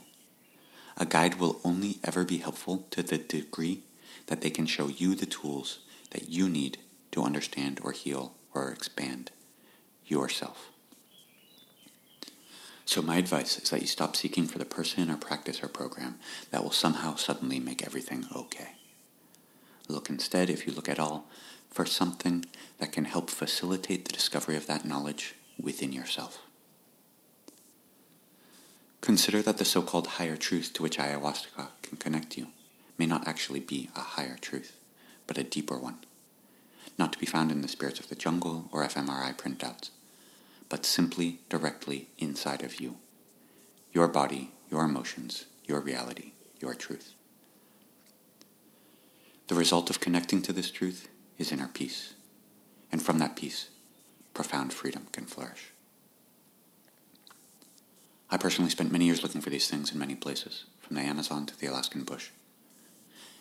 A 0.97 1.06
guide 1.06 1.36
will 1.36 1.60
only 1.63 2.00
ever 2.04 2.23
be 2.23 2.38
helpful 2.38 2.86
to 2.91 3.04
the 3.04 3.17
degree 3.17 3.84
that 4.28 4.41
they 4.41 4.50
can 4.50 4.65
show 4.65 4.88
you 4.88 5.13
the 5.13 5.26
tools 5.26 5.80
that 6.12 6.30
you 6.30 6.47
need 6.47 6.78
to 7.12 7.23
understand 7.23 7.80
or 7.84 7.91
heal 7.91 8.34
or 8.54 8.71
expand 8.71 9.32
yourself. 10.06 10.71
So, 12.88 13.02
my 13.02 13.17
advice 13.17 13.60
is 13.60 13.69
that 13.69 13.82
you 13.82 13.88
stop 13.88 14.15
seeking 14.15 14.47
for 14.47 14.60
the 14.60 14.65
person 14.65 15.12
or 15.12 15.17
practice 15.17 15.62
or 15.62 15.67
program 15.67 16.19
that 16.52 16.63
will 16.63 16.71
somehow 16.71 17.15
suddenly 17.15 17.60
make 17.60 17.86
everything 17.86 18.26
okay. 18.34 18.76
Look 19.89 20.10
instead, 20.10 20.50
if 20.50 20.65
you 20.65 20.71
look 20.71 20.88
at 20.88 20.97
all, 20.97 21.28
for 21.69 21.86
something 21.86 22.45
that 22.78 22.93
can 22.93 23.04
help 23.04 23.30
facilitate 23.30 24.06
the 24.06 24.13
discovery 24.13 24.56
of 24.56 24.67
that 24.67 24.86
knowledge 24.86 25.36
within 25.62 25.91
yourself. 25.91 26.39
Consider 29.02 29.41
that 29.41 29.58
the 29.58 29.65
so 29.65 29.82
called 29.82 30.08
higher 30.08 30.38
truth 30.38 30.71
to 30.76 30.82
which 30.82 30.97
ayahuasca 30.97 31.67
can 31.82 31.97
connect 31.97 32.38
you 32.38 32.47
may 32.97 33.06
not 33.06 33.28
actually 33.28 33.60
be 33.60 33.89
a 33.97 34.00
higher 34.00 34.38
truth, 34.39 34.78
but 35.28 35.38
a 35.38 35.43
deeper 35.43 35.78
one, 35.78 35.97
not 36.97 37.12
to 37.12 37.19
be 37.19 37.26
found 37.26 37.52
in 37.52 37.62
the 37.62 37.67
spirits 37.67 38.00
of 38.00 38.08
the 38.08 38.15
jungle 38.15 38.69
or 38.71 38.86
fMRI 38.86 39.38
printouts, 39.38 39.89
but 40.69 40.86
simply 40.86 41.39
directly 41.49 42.10
inside 42.17 42.63
of 42.63 42.80
you. 42.80 42.97
Your 43.91 44.08
body, 44.08 44.51
your 44.69 44.84
emotions, 44.84 45.45
your 45.65 45.80
reality, 45.80 46.34
your 46.60 46.73
truth. 46.73 47.13
The 49.47 49.56
result 49.56 49.89
of 49.89 49.99
connecting 49.99 50.41
to 50.43 50.53
this 50.53 50.71
truth 50.71 51.08
is 51.38 51.51
inner 51.51 51.69
peace, 51.73 52.13
and 52.91 53.01
from 53.01 53.19
that 53.19 53.36
peace, 53.36 53.69
profound 54.34 54.73
freedom 54.73 55.08
can 55.12 55.25
flourish. 55.25 55.71
I 58.30 58.38
personally 58.38 58.71
spent 58.71 58.91
many 58.91 59.06
years 59.06 59.23
looking 59.23 59.41
for 59.41 59.49
these 59.49 59.69
things 59.69 59.91
in 59.91 59.99
many 59.99 60.15
places, 60.15 60.65
from 60.82 60.97
the 60.97 61.01
Amazon 61.01 61.45
to 61.45 61.58
the 61.58 61.67
Alaskan 61.67 62.03
bush 62.03 62.32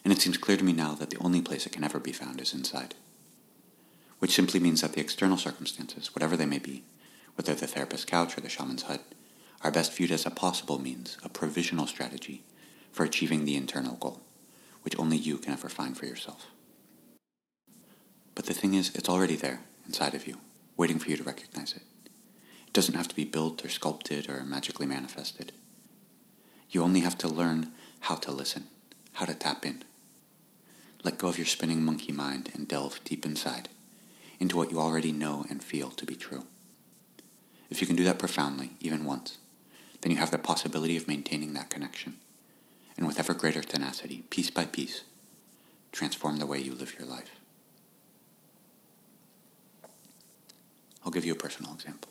and 0.07 0.13
it 0.13 0.21
seems 0.21 0.39
clear 0.39 0.57
to 0.57 0.63
me 0.63 0.73
now 0.73 0.95
that 0.95 1.11
the 1.11 1.19
only 1.19 1.43
place 1.43 1.67
it 1.67 1.73
can 1.73 1.83
ever 1.83 1.99
be 1.99 2.13
found 2.13 2.41
is 2.41 2.55
inside. 2.55 2.95
Which 4.21 4.37
simply 4.37 4.61
means 4.61 4.81
that 4.81 4.93
the 4.93 5.01
external 5.01 5.37
circumstances, 5.37 6.15
whatever 6.15 6.37
they 6.37 6.47
may 6.47 6.61
be, 6.61 6.85
whether 7.37 7.55
the 7.55 7.67
therapist's 7.67 8.05
couch 8.05 8.37
or 8.37 8.41
the 8.41 8.49
shaman's 8.49 8.83
hut, 8.83 9.03
are 9.63 9.71
best 9.71 9.93
viewed 9.93 10.11
as 10.11 10.27
a 10.27 10.31
possible 10.31 10.79
means, 10.79 11.17
a 11.23 11.29
provisional 11.29 11.87
strategy 11.87 12.43
for 12.93 13.05
achieving 13.05 13.45
the 13.45 13.57
internal 13.57 13.97
goal, 13.97 14.21
which 14.83 14.99
only 14.99 15.17
you 15.17 15.39
can 15.39 15.53
ever 15.53 15.69
find 15.69 15.97
for 15.97 16.07
yourself. 16.07 16.47
But 18.35 18.47
the 18.47 18.55
thing 18.55 18.75
is, 18.75 18.95
it's 18.95 19.09
already 19.09 19.37
there, 19.37 19.61
inside 19.87 20.15
of 20.15 20.27
you, 20.27 20.39
waiting 20.77 20.99
for 20.99 21.11
you 21.11 21.17
to 21.17 21.23
recognize 21.23 21.73
it. 21.73 21.83
It 22.67 22.73
doesn't 22.73 22.95
have 22.95 23.09
to 23.09 23.17
be 23.17 23.25
built 23.25 23.65
or 23.65 23.69
sculpted 23.69 24.29
or 24.29 24.45
magically 24.45 24.87
manifested. 24.87 25.53
You 26.71 26.83
only 26.83 27.01
have 27.01 27.17
to 27.19 27.29
learn 27.29 27.73
how 28.01 28.17
to 28.17 28.31
listen, 28.31 28.65
how 29.15 29.25
to 29.25 29.35
tap 29.35 29.65
in. 29.65 29.85
Let 31.03 31.19
go 31.19 31.29
of 31.29 31.39
your 31.39 31.47
spinning 31.47 31.83
monkey 31.85 32.13
mind 32.13 32.51
and 32.55 32.67
delve 32.69 33.01
deep 33.05 33.25
inside 33.25 33.69
into 34.39 34.57
what 34.57 34.71
you 34.71 34.79
already 34.79 35.13
know 35.13 35.47
and 35.49 35.63
feel 35.63 35.91
to 35.91 36.05
be 36.05 36.15
true. 36.15 36.45
If 37.71 37.81
you 37.81 37.87
can 37.87 37.97
do 37.97 38.05
that 38.05 38.19
profoundly, 38.19 38.73
even 38.81 39.05
once, 39.05 39.39
then 40.01 40.13
you 40.13 40.19
have 40.19 40.31
the 40.31 40.39
possibility 40.39 40.97
of 40.97 41.09
maintaining 41.09 41.55
that 41.55 41.71
connection. 41.71 42.17
And 42.97 43.07
with 43.07 43.19
ever 43.19 43.35
greater 43.35 43.63
tenacity, 43.63 44.25
piece 44.31 44.51
by 44.51 44.65
piece, 44.65 45.03
transform 45.93 46.37
the 46.39 46.47
way 46.47 46.59
you 46.59 46.75
live 46.75 46.95
your 46.99 47.09
life. 47.09 47.31
I'll 51.05 51.13
give 51.13 51.25
you 51.25 51.33
a 51.33 51.37
personal 51.37 51.73
example. 51.73 52.11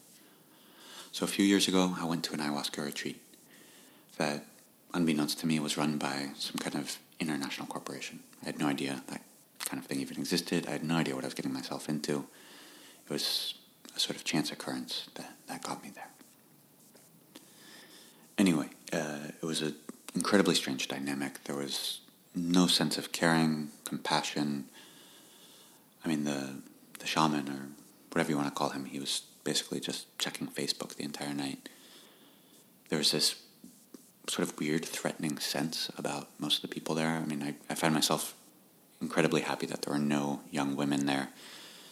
So 1.12 1.26
a 1.26 1.28
few 1.28 1.46
years 1.46 1.68
ago, 1.68 1.96
I 2.00 2.06
went 2.06 2.24
to 2.26 2.34
an 2.34 2.40
ayahuasca 2.40 2.84
retreat 2.84 3.22
that, 4.18 4.46
unbeknownst 4.94 5.40
to 5.40 5.48
me, 5.48 5.60
was 5.60 5.78
run 5.78 5.98
by 5.98 6.30
some 6.38 6.58
kind 6.58 6.76
of 6.76 6.98
international 7.20 7.68
corporation. 7.68 8.20
I 8.42 8.48
had 8.48 8.60
no 8.60 8.68
idea 8.68 9.02
that 9.08 9.22
kind 9.60 9.82
of 9.82 9.88
thing 9.88 10.00
even 10.00 10.18
existed. 10.18 10.68
I 10.68 10.72
had 10.72 10.84
no 10.84 10.96
idea 10.96 11.16
what 11.16 11.24
I 11.24 11.28
was 11.28 11.34
getting 11.34 11.54
myself 11.54 11.90
into. 11.90 12.26
It 13.06 13.10
was 13.12 13.56
a 13.96 14.00
sort 14.00 14.16
of 14.16 14.24
chance 14.24 14.52
occurrence 14.52 15.08
that, 15.16 15.34
that 15.48 15.64
got 15.64 15.84
me 15.84 15.92
there. 15.94 16.10
Anyway, 18.38 18.70
uh, 18.92 19.30
it 19.42 19.46
was 19.46 19.62
an 19.62 19.76
incredibly 20.14 20.56
strange 20.56 20.88
dynamic. 20.88 21.44
There 21.46 21.56
was 21.56 22.02
no 22.36 22.68
sense 22.68 22.98
of 22.98 23.12
caring, 23.12 23.70
compassion. 23.86 24.66
I 26.04 26.08
mean, 26.10 26.26
the 26.26 26.56
the 27.00 27.08
shaman 27.08 27.48
or 27.50 27.68
whatever 28.12 28.32
you 28.32 28.38
want 28.38 28.48
to 28.48 28.56
call 28.56 28.70
him, 28.70 28.86
he 28.86 29.00
was 29.00 29.24
basically 29.44 29.80
just 29.80 30.18
checking 30.18 30.48
Facebook 30.48 30.96
the 30.96 31.04
entire 31.04 31.34
night. 31.34 31.70
There 32.90 32.98
was 32.98 33.12
this 33.12 33.36
sort 34.28 34.48
of 34.48 34.58
weird, 34.60 34.86
threatening 34.86 35.38
sense 35.38 35.90
about 35.98 36.30
most 36.40 36.58
of 36.58 36.62
the 36.64 36.74
people 36.74 36.96
there. 36.96 37.10
I 37.10 37.26
mean, 37.26 37.44
I, 37.44 37.56
I 37.70 37.76
found 37.76 37.94
myself 37.94 38.34
incredibly 39.02 39.42
happy 39.42 39.66
that 39.68 39.84
there 39.84 39.94
were 39.94 40.00
no 40.00 40.42
young 40.50 40.76
women 40.76 41.06
there, 41.06 41.30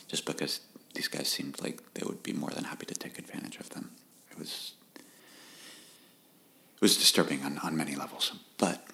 just 0.08 0.26
because 0.26 0.62
these 0.93 1.08
guys 1.08 1.27
seemed 1.27 1.62
like 1.62 1.93
they 1.93 2.06
would 2.06 2.23
be 2.23 2.34
more 2.34 2.51
than 2.51 2.65
happy 2.65 2.86
to 2.86 2.93
take 2.95 3.17
advantage 3.17 3.58
of 3.58 3.69
them. 3.71 3.91
It 4.32 4.38
was 4.38 4.73
it 4.95 6.82
was 6.82 6.97
disturbing 6.97 7.43
on, 7.43 7.58
on 7.60 7.77
many 7.77 7.95
levels. 7.95 8.34
But 8.58 8.86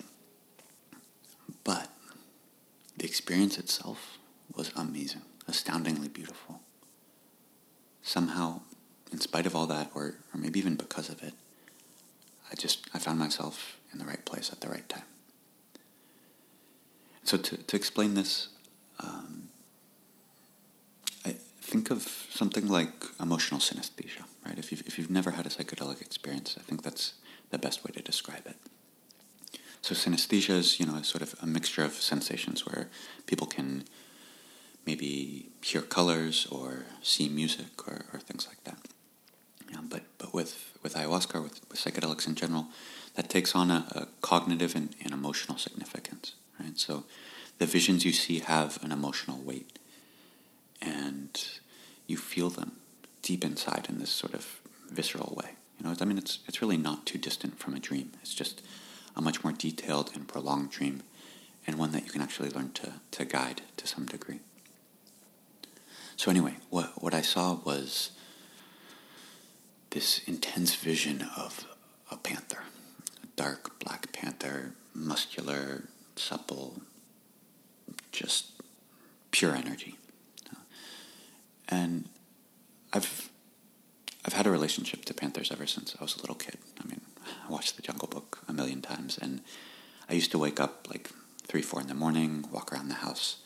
but 1.64 1.90
the 2.98 3.06
experience 3.06 3.58
itself 3.58 4.18
was 4.56 4.72
amazing, 4.76 5.22
astoundingly 5.48 6.08
beautiful. 6.08 6.62
Somehow, 8.02 8.62
in 9.12 9.20
spite 9.20 9.46
of 9.46 9.56
all 9.56 9.68
that, 9.68 9.92
or, 9.94 10.16
or 10.34 10.40
maybe 10.40 10.60
even 10.60 10.76
because 10.76 11.10
of 11.10 11.22
it, 11.22 11.34
I 12.52 12.56
just 12.56 12.88
I 12.94 13.00
found 13.00 13.20
myself 13.20 13.78
in 13.92 14.00
the 14.00 14.06
right 14.06 14.24
place 14.26 14.52
at 14.52 14.62
the 14.62 14.70
right 14.70 14.88
time. 14.90 15.04
So 17.24 17.38
to, 17.38 17.58
to 17.58 17.76
explain 17.76 18.16
this, 18.16 18.48
um, 19.00 19.49
think 21.72 21.92
of 21.92 22.02
something 22.42 22.68
like 22.68 22.94
emotional 23.20 23.60
synesthesia, 23.60 24.24
right? 24.46 24.58
If 24.58 24.72
you've, 24.72 24.84
if 24.88 24.98
you've 24.98 25.12
never 25.20 25.32
had 25.32 25.46
a 25.46 25.50
psychedelic 25.50 26.02
experience, 26.02 26.58
I 26.60 26.64
think 26.68 26.82
that's 26.84 27.14
the 27.52 27.58
best 27.58 27.84
way 27.84 27.92
to 27.94 28.02
describe 28.02 28.46
it. 28.46 28.58
So 29.82 29.96
synesthesia 29.96 30.56
is, 30.64 30.80
you 30.80 30.86
know, 30.86 31.02
sort 31.04 31.22
of 31.22 31.36
a 31.42 31.46
mixture 31.46 31.84
of 31.84 31.94
sensations 31.94 32.66
where 32.66 32.90
people 33.28 33.48
can 33.48 33.86
maybe 34.86 35.50
hear 35.62 35.82
colors 35.82 36.48
or 36.52 36.86
see 37.02 37.30
music 37.30 37.88
or, 37.88 38.06
or 38.14 38.20
things 38.20 38.48
like 38.48 38.64
that. 38.64 38.80
Yeah, 39.72 39.82
but 39.88 40.04
but 40.18 40.34
with, 40.34 40.74
with 40.84 40.96
ayahuasca, 40.96 41.42
with, 41.44 41.62
with 41.70 41.80
psychedelics 41.80 42.28
in 42.28 42.36
general, 42.36 42.68
that 43.16 43.30
takes 43.30 43.56
on 43.56 43.72
a, 43.72 43.86
a 43.92 44.08
cognitive 44.22 44.76
and, 44.76 44.96
and 45.04 45.14
emotional 45.14 45.58
significance. 45.58 46.34
Right? 46.60 46.78
So 46.78 47.06
the 47.60 47.66
visions 47.66 48.04
you 48.04 48.14
see 48.14 48.40
have 48.40 48.84
an 48.84 48.92
emotional 48.92 49.40
weight, 49.40 49.79
and 50.82 51.60
you 52.08 52.18
feel 52.18 52.50
them 52.50 52.74
deep 53.22 53.44
inside 53.44 53.88
in 53.90 54.00
this 54.00 54.10
sort 54.10 54.34
of 54.34 54.62
visceral 54.90 55.34
way. 55.42 55.52
You 55.78 55.86
know, 55.86 55.96
I 56.00 56.06
mean, 56.06 56.18
it's 56.18 56.40
it's 56.48 56.62
really 56.62 56.78
not 56.78 57.06
too 57.06 57.18
distant 57.18 57.60
from 57.60 57.74
a 57.74 57.80
dream. 57.80 58.12
It's 58.22 58.34
just 58.34 58.62
a 59.16 59.22
much 59.22 59.44
more 59.44 59.54
detailed 59.54 60.12
and 60.14 60.28
prolonged 60.28 60.72
dream, 60.72 61.04
and 61.66 61.78
one 61.78 61.92
that 61.92 62.06
you 62.06 62.12
can 62.12 62.22
actually 62.22 62.50
learn 62.50 62.72
to, 62.74 62.94
to 63.12 63.26
guide 63.26 63.62
to 63.78 63.88
some 63.88 64.06
degree. 64.06 64.40
So 66.16 66.30
anyway, 66.32 66.56
what 66.70 67.02
what 67.02 67.14
I 67.14 67.22
saw 67.22 67.56
was 67.64 68.12
this 69.92 70.22
intense 70.28 70.76
vision 70.76 71.28
of 71.38 71.66
a 72.12 72.18
panther, 72.18 72.64
a 73.24 73.28
dark 73.36 73.80
black 73.80 74.12
panther, 74.12 74.74
muscular, 74.94 75.86
supple, 76.16 76.82
just 78.12 78.52
pure 79.32 79.56
energy. 79.56 79.99
And 81.70 82.10
I've 82.92 83.30
I've 84.26 84.34
had 84.34 84.46
a 84.48 84.52
relationship 84.52 85.06
to 85.06 85.14
panthers 85.14 85.52
ever 85.52 85.66
since 85.66 85.96
I 86.00 86.04
was 86.04 86.16
a 86.16 86.20
little 86.20 86.36
kid. 86.36 86.58
I 86.84 86.88
mean, 86.88 87.02
I 87.48 87.52
watched 87.52 87.78
The 87.78 87.82
Jungle 87.82 88.08
Book 88.08 88.40
a 88.48 88.54
million 88.54 88.82
times, 88.82 89.18
and 89.18 89.42
I 90.10 90.14
used 90.14 90.32
to 90.32 90.38
wake 90.38 90.60
up 90.60 90.88
like 90.90 91.10
three, 91.48 91.62
four 91.62 91.80
in 91.80 91.88
the 91.88 91.94
morning, 91.94 92.46
walk 92.52 92.74
around 92.74 92.90
the 92.90 92.96
house 92.96 93.38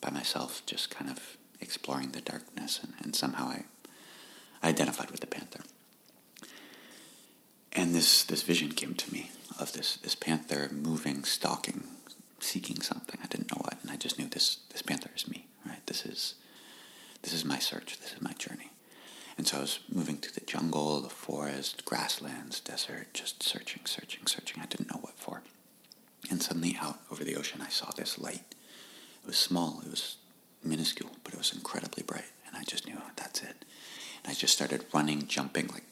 by 0.00 0.10
myself, 0.10 0.62
just 0.66 0.88
kind 0.88 1.10
of 1.10 1.36
exploring 1.60 2.10
the 2.12 2.20
darkness, 2.20 2.80
and, 2.82 2.92
and 3.02 3.16
somehow 3.16 3.48
I, 3.48 3.64
I 4.62 4.68
identified 4.68 5.10
with 5.10 5.20
the 5.20 5.26
panther. 5.26 5.60
And 7.72 7.94
this, 7.94 8.22
this 8.22 8.42
vision 8.42 8.70
came 8.70 8.94
to 8.94 9.12
me 9.12 9.30
of 9.58 9.72
this, 9.72 9.96
this 9.96 10.14
panther 10.14 10.70
moving, 10.72 11.24
stalking, 11.24 11.84
seeking 12.38 12.80
something. 12.80 13.18
I 13.22 13.26
didn't 13.26 13.50
know 13.50 13.60
what, 13.62 13.78
and 13.82 13.90
I 13.90 13.96
just 13.96 14.18
knew 14.18 14.28
this, 14.28 14.58
this 14.70 14.82
panther 14.82 15.10
is 15.16 15.28
me, 15.28 15.46
right? 15.66 15.84
This 15.86 16.06
is, 16.06 16.34
this 17.24 17.32
is 17.32 17.44
my 17.44 17.58
search. 17.58 17.98
This 17.98 18.12
is 18.12 18.20
my 18.22 18.34
journey. 18.34 18.70
And 19.38 19.46
so 19.46 19.56
I 19.56 19.60
was 19.62 19.80
moving 19.90 20.18
through 20.18 20.34
the 20.34 20.46
jungle, 20.46 21.00
the 21.00 21.08
forest, 21.08 21.84
grasslands, 21.86 22.60
desert, 22.60 23.08
just 23.14 23.42
searching, 23.42 23.82
searching, 23.86 24.26
searching. 24.26 24.62
I 24.62 24.66
didn't 24.66 24.92
know 24.92 25.00
what 25.00 25.18
for. 25.18 25.42
And 26.30 26.42
suddenly 26.42 26.76
out 26.80 27.00
over 27.10 27.24
the 27.24 27.34
ocean, 27.34 27.60
I 27.62 27.68
saw 27.68 27.90
this 27.90 28.18
light. 28.18 28.54
It 29.22 29.26
was 29.26 29.38
small, 29.38 29.82
it 29.84 29.90
was 29.90 30.16
minuscule, 30.62 31.10
but 31.24 31.32
it 31.32 31.38
was 31.38 31.52
incredibly 31.52 32.02
bright. 32.02 32.30
And 32.46 32.56
I 32.56 32.62
just 32.62 32.86
knew, 32.86 32.94
oh, 32.96 33.10
that's 33.16 33.42
it. 33.42 33.64
And 34.22 34.30
I 34.30 34.34
just 34.34 34.52
started 34.52 34.84
running, 34.92 35.26
jumping, 35.26 35.68
like 35.68 35.84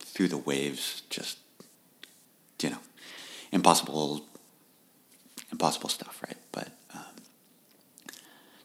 through 0.00 0.28
the 0.28 0.38
waves, 0.38 1.02
just, 1.08 1.38
you 2.60 2.70
know, 2.70 2.78
impossible, 3.52 4.26
impossible 5.52 5.88
stuff, 5.88 6.20
right? 6.26 6.36
But 6.52 6.68
um, 6.94 7.14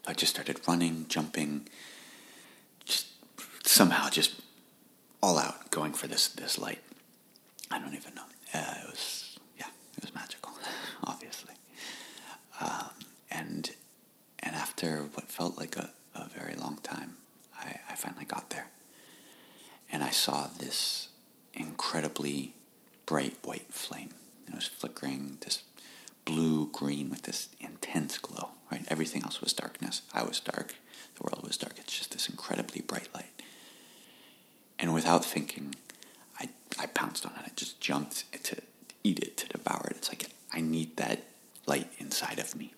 I 0.06 0.12
just 0.12 0.34
started 0.34 0.60
running, 0.66 1.06
jumping, 1.08 1.68
somehow 3.70 4.08
just 4.10 4.34
all 5.22 5.38
out 5.38 5.70
going 5.70 5.92
for 5.92 6.06
this 6.06 6.28
this 6.28 6.58
light. 6.58 6.80
I 7.70 7.78
don't 7.78 7.94
even 7.94 8.14
know. 8.14 8.22
Uh, 8.52 8.74
it 8.82 8.90
was 8.90 9.38
yeah, 9.58 9.66
it 9.96 10.02
was 10.02 10.14
magical, 10.14 10.52
obviously. 11.04 11.54
Um, 12.60 12.90
and 13.30 13.70
and 14.40 14.56
after 14.56 15.02
what 15.14 15.28
felt 15.28 15.56
like 15.56 15.76
a, 15.76 15.90
a 16.14 16.28
very 16.28 16.54
long 16.54 16.78
time, 16.82 17.16
I, 17.58 17.80
I 17.90 17.94
finally 17.94 18.24
got 18.24 18.50
there. 18.50 18.66
And 19.92 20.02
I 20.02 20.10
saw 20.10 20.46
this 20.46 21.08
incredibly 21.54 22.54
bright 23.06 23.36
white 23.42 23.72
flame. 23.72 24.10
It 24.48 24.54
was 24.54 24.66
flickering, 24.66 25.38
this 25.42 25.62
blue 26.24 26.68
green 26.72 27.10
with 27.10 27.22
this 27.22 27.48
intense 27.60 28.18
glow, 28.18 28.50
right? 28.70 28.84
Everything 28.88 29.22
else 29.22 29.40
was 29.40 29.52
darkness. 29.52 30.02
I 30.12 30.22
was 30.24 30.40
dark. 30.40 30.74
The 31.16 31.22
world 31.22 31.44
was 31.46 31.56
dark. 31.56 31.74
It's 31.78 31.96
just 31.96 32.12
this 32.12 32.28
incredibly 32.28 32.80
bright 32.80 33.08
light. 33.14 33.30
And 34.80 34.94
without 34.94 35.24
thinking, 35.24 35.74
I, 36.40 36.48
I 36.78 36.86
pounced 36.86 37.26
on 37.26 37.32
it. 37.32 37.42
I 37.44 37.50
just 37.54 37.80
jumped 37.80 38.24
to 38.44 38.56
eat 39.04 39.18
it, 39.18 39.36
to 39.36 39.48
devour 39.48 39.88
it. 39.90 39.96
It's 39.98 40.08
like, 40.08 40.30
I 40.52 40.62
need 40.62 40.96
that 40.96 41.24
light 41.66 41.88
inside 41.98 42.38
of 42.38 42.56
me. 42.56 42.72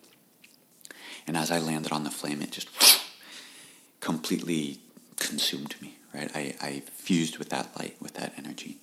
And 1.27 1.37
as 1.37 1.53
I 1.53 1.61
landed 1.61 1.93
on 1.93 2.03
the 2.03 2.11
flame, 2.23 2.41
it 2.41 2.53
just 2.53 2.69
completely 4.01 4.79
consumed 5.17 5.75
me, 5.83 5.99
right? 6.15 6.31
I, 6.37 6.55
I 6.61 6.83
fused 6.87 7.39
with 7.39 7.49
that 7.49 7.77
light, 7.77 7.97
with 8.01 8.15
that 8.15 8.33
energy. 8.39 8.79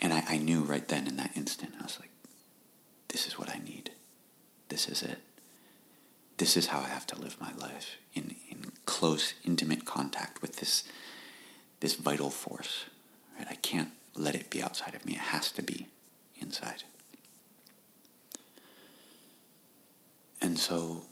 And 0.00 0.14
I, 0.14 0.24
I 0.26 0.38
knew 0.38 0.62
right 0.62 0.86
then 0.88 1.06
in 1.06 1.16
that 1.16 1.36
instant, 1.36 1.74
I 1.78 1.82
was 1.82 1.98
like, 2.00 2.08
this 3.08 3.26
is 3.26 3.38
what 3.38 3.50
I 3.50 3.58
need. 3.58 3.90
This 4.70 4.88
is 4.88 5.02
it. 5.02 5.18
This 6.38 6.56
is 6.56 6.68
how 6.68 6.78
I 6.80 6.88
have 6.88 7.06
to 7.08 7.20
live 7.20 7.36
my 7.38 7.52
life 7.60 7.98
in, 8.14 8.34
in 8.50 8.72
close, 8.86 9.34
intimate 9.44 9.84
contact 9.84 10.40
with 10.40 10.56
this, 10.56 10.84
this 11.80 11.94
vital 11.96 12.30
force. 12.30 12.86
Right? 13.36 13.46
I 13.50 13.56
can't 13.56 13.90
let 14.16 14.34
it 14.34 14.48
be 14.48 14.62
outside 14.62 14.94
of 14.94 15.04
me. 15.04 15.12
It 15.12 15.18
has 15.18 15.52
to 15.52 15.62
be 15.62 15.86
inside. 16.40 16.84
And 20.40 20.58
so 20.58 21.02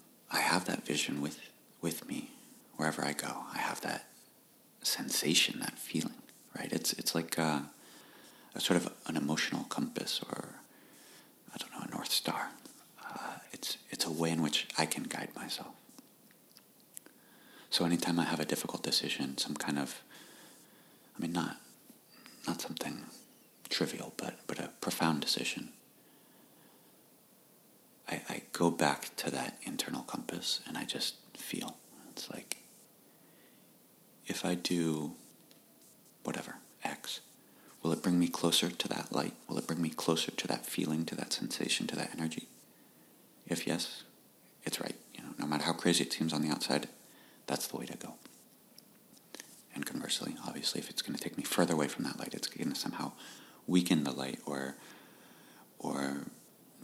vision 0.90 1.20
with, 1.20 1.38
with 1.80 2.08
me 2.08 2.30
wherever 2.76 3.04
I 3.04 3.12
go. 3.12 3.44
I 3.54 3.58
have 3.58 3.80
that 3.82 4.06
sensation, 4.82 5.60
that 5.60 5.78
feeling, 5.78 6.20
right? 6.58 6.72
It's, 6.72 6.92
it's 6.94 7.14
like 7.14 7.38
a, 7.38 7.70
a 8.56 8.60
sort 8.60 8.76
of 8.80 8.92
an 9.06 9.16
emotional 9.16 9.64
compass 9.76 10.20
or, 10.28 10.56
I 11.54 11.58
don't 11.58 11.72
know, 11.72 11.86
a 11.86 11.94
North 11.94 12.10
Star. 12.10 12.48
Uh, 13.04 13.34
it's, 13.52 13.78
it's 13.90 14.04
a 14.04 14.10
way 14.10 14.30
in 14.30 14.42
which 14.42 14.66
I 14.76 14.84
can 14.84 15.04
guide 15.04 15.28
myself. 15.36 15.74
So 17.70 17.84
anytime 17.84 18.18
I 18.18 18.24
have 18.24 18.40
a 18.40 18.44
difficult 18.44 18.82
decision, 18.82 19.38
some 19.38 19.54
kind 19.54 19.78
of, 19.78 20.02
I 21.16 21.22
mean, 21.22 21.32
not, 21.32 21.56
not 22.48 22.60
something 22.60 23.04
trivial, 23.68 24.12
but, 24.16 24.34
but 24.48 24.58
a 24.58 24.70
profound 24.80 25.20
decision, 25.20 25.68
go 28.60 28.70
back 28.70 29.16
to 29.16 29.30
that 29.30 29.56
internal 29.62 30.02
compass 30.02 30.60
and 30.68 30.76
I 30.76 30.84
just 30.84 31.14
feel. 31.34 31.78
It's 32.10 32.30
like, 32.30 32.58
if 34.26 34.44
I 34.44 34.54
do 34.54 35.12
whatever, 36.24 36.56
X, 36.84 37.20
will 37.82 37.90
it 37.90 38.02
bring 38.02 38.18
me 38.18 38.28
closer 38.28 38.68
to 38.68 38.88
that 38.88 39.12
light? 39.12 39.32
Will 39.48 39.56
it 39.56 39.66
bring 39.66 39.80
me 39.80 39.88
closer 39.88 40.30
to 40.30 40.46
that 40.46 40.66
feeling, 40.66 41.06
to 41.06 41.14
that 41.14 41.32
sensation, 41.32 41.86
to 41.86 41.96
that 41.96 42.10
energy? 42.14 42.48
If 43.46 43.66
yes, 43.66 44.02
it's 44.66 44.78
right. 44.78 44.96
You 45.14 45.22
know, 45.22 45.30
no 45.38 45.46
matter 45.46 45.64
how 45.64 45.72
crazy 45.72 46.04
it 46.04 46.12
seems 46.12 46.34
on 46.34 46.42
the 46.42 46.50
outside, 46.50 46.86
that's 47.46 47.66
the 47.66 47.78
way 47.78 47.86
to 47.86 47.96
go. 47.96 48.16
And 49.74 49.86
conversely, 49.86 50.36
obviously, 50.46 50.82
if 50.82 50.90
it's 50.90 51.00
going 51.00 51.16
to 51.16 51.22
take 51.22 51.38
me 51.38 51.44
further 51.44 51.72
away 51.72 51.88
from 51.88 52.04
that 52.04 52.18
light, 52.18 52.34
it's 52.34 52.48
going 52.48 52.74
to 52.74 52.78
somehow 52.78 53.12
weaken 53.66 54.04
the 54.04 54.12
light 54.12 54.38
or 54.44 54.74
or 55.78 56.26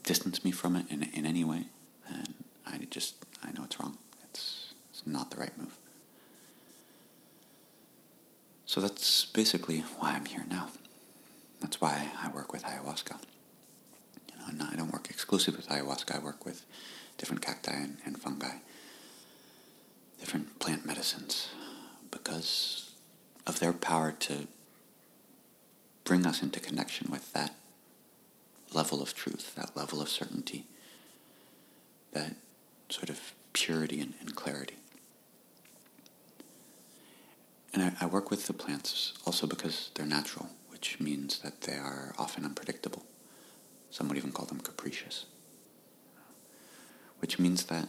distance 0.06 0.42
me 0.42 0.50
from 0.52 0.76
it 0.76 0.86
in, 0.88 1.02
in 1.02 1.26
any 1.26 1.44
way, 1.44 1.66
then 2.08 2.32
I 2.66 2.78
just 2.88 3.16
I 3.44 3.52
know 3.52 3.64
it's 3.64 3.78
wrong. 3.78 3.98
It's 4.24 4.72
it's 4.90 5.06
not 5.06 5.30
the 5.30 5.36
right 5.36 5.56
move. 5.58 5.76
So 8.64 8.80
that's 8.80 9.26
basically 9.26 9.80
why 9.98 10.12
I'm 10.12 10.24
here 10.24 10.46
now. 10.48 10.68
That's 11.60 11.80
why 11.80 12.08
I 12.22 12.30
work 12.30 12.52
with 12.52 12.64
ayahuasca. 12.64 13.18
You 14.28 14.58
know, 14.58 14.66
I 14.70 14.76
don't 14.76 14.92
work 14.92 15.08
exclusively 15.10 15.58
with 15.58 15.68
ayahuasca. 15.68 16.16
I 16.16 16.18
work 16.18 16.44
with 16.46 16.64
different 17.18 17.42
cacti 17.42 17.72
and, 17.72 17.98
and 18.04 18.18
fungi, 18.18 18.56
different 20.18 20.58
plant 20.58 20.86
medicines, 20.86 21.48
because 22.10 22.92
of 23.46 23.60
their 23.60 23.72
power 23.72 24.12
to 24.20 24.46
bring 26.04 26.26
us 26.26 26.42
into 26.42 26.60
connection 26.60 27.10
with 27.10 27.32
that 27.32 27.54
level 28.72 29.02
of 29.02 29.14
truth, 29.14 29.54
that 29.54 29.76
level 29.76 30.00
of 30.00 30.08
certainty, 30.08 30.66
that 32.12 32.34
sort 32.88 33.10
of 33.10 33.32
purity 33.52 34.00
and, 34.00 34.14
and 34.20 34.34
clarity. 34.34 34.76
And 37.72 37.82
I, 37.82 37.92
I 38.00 38.06
work 38.06 38.30
with 38.30 38.46
the 38.46 38.52
plants 38.52 39.12
also 39.26 39.46
because 39.46 39.90
they're 39.94 40.06
natural, 40.06 40.48
which 40.70 40.98
means 41.00 41.40
that 41.40 41.62
they 41.62 41.74
are 41.74 42.14
often 42.18 42.44
unpredictable. 42.44 43.04
Some 43.90 44.08
would 44.08 44.16
even 44.16 44.32
call 44.32 44.46
them 44.46 44.60
capricious. 44.60 45.26
Which 47.18 47.38
means 47.38 47.64
that, 47.64 47.88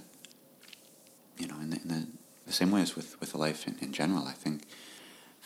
you 1.37 1.47
know, 1.47 1.55
in 1.61 1.69
the, 1.69 1.81
in 1.81 1.87
the, 1.87 2.07
the 2.45 2.53
same 2.53 2.71
way 2.71 2.81
as 2.81 2.95
with, 2.95 3.19
with 3.19 3.35
life 3.35 3.67
in, 3.67 3.77
in 3.79 3.93
general, 3.93 4.25
I 4.25 4.33
think 4.33 4.63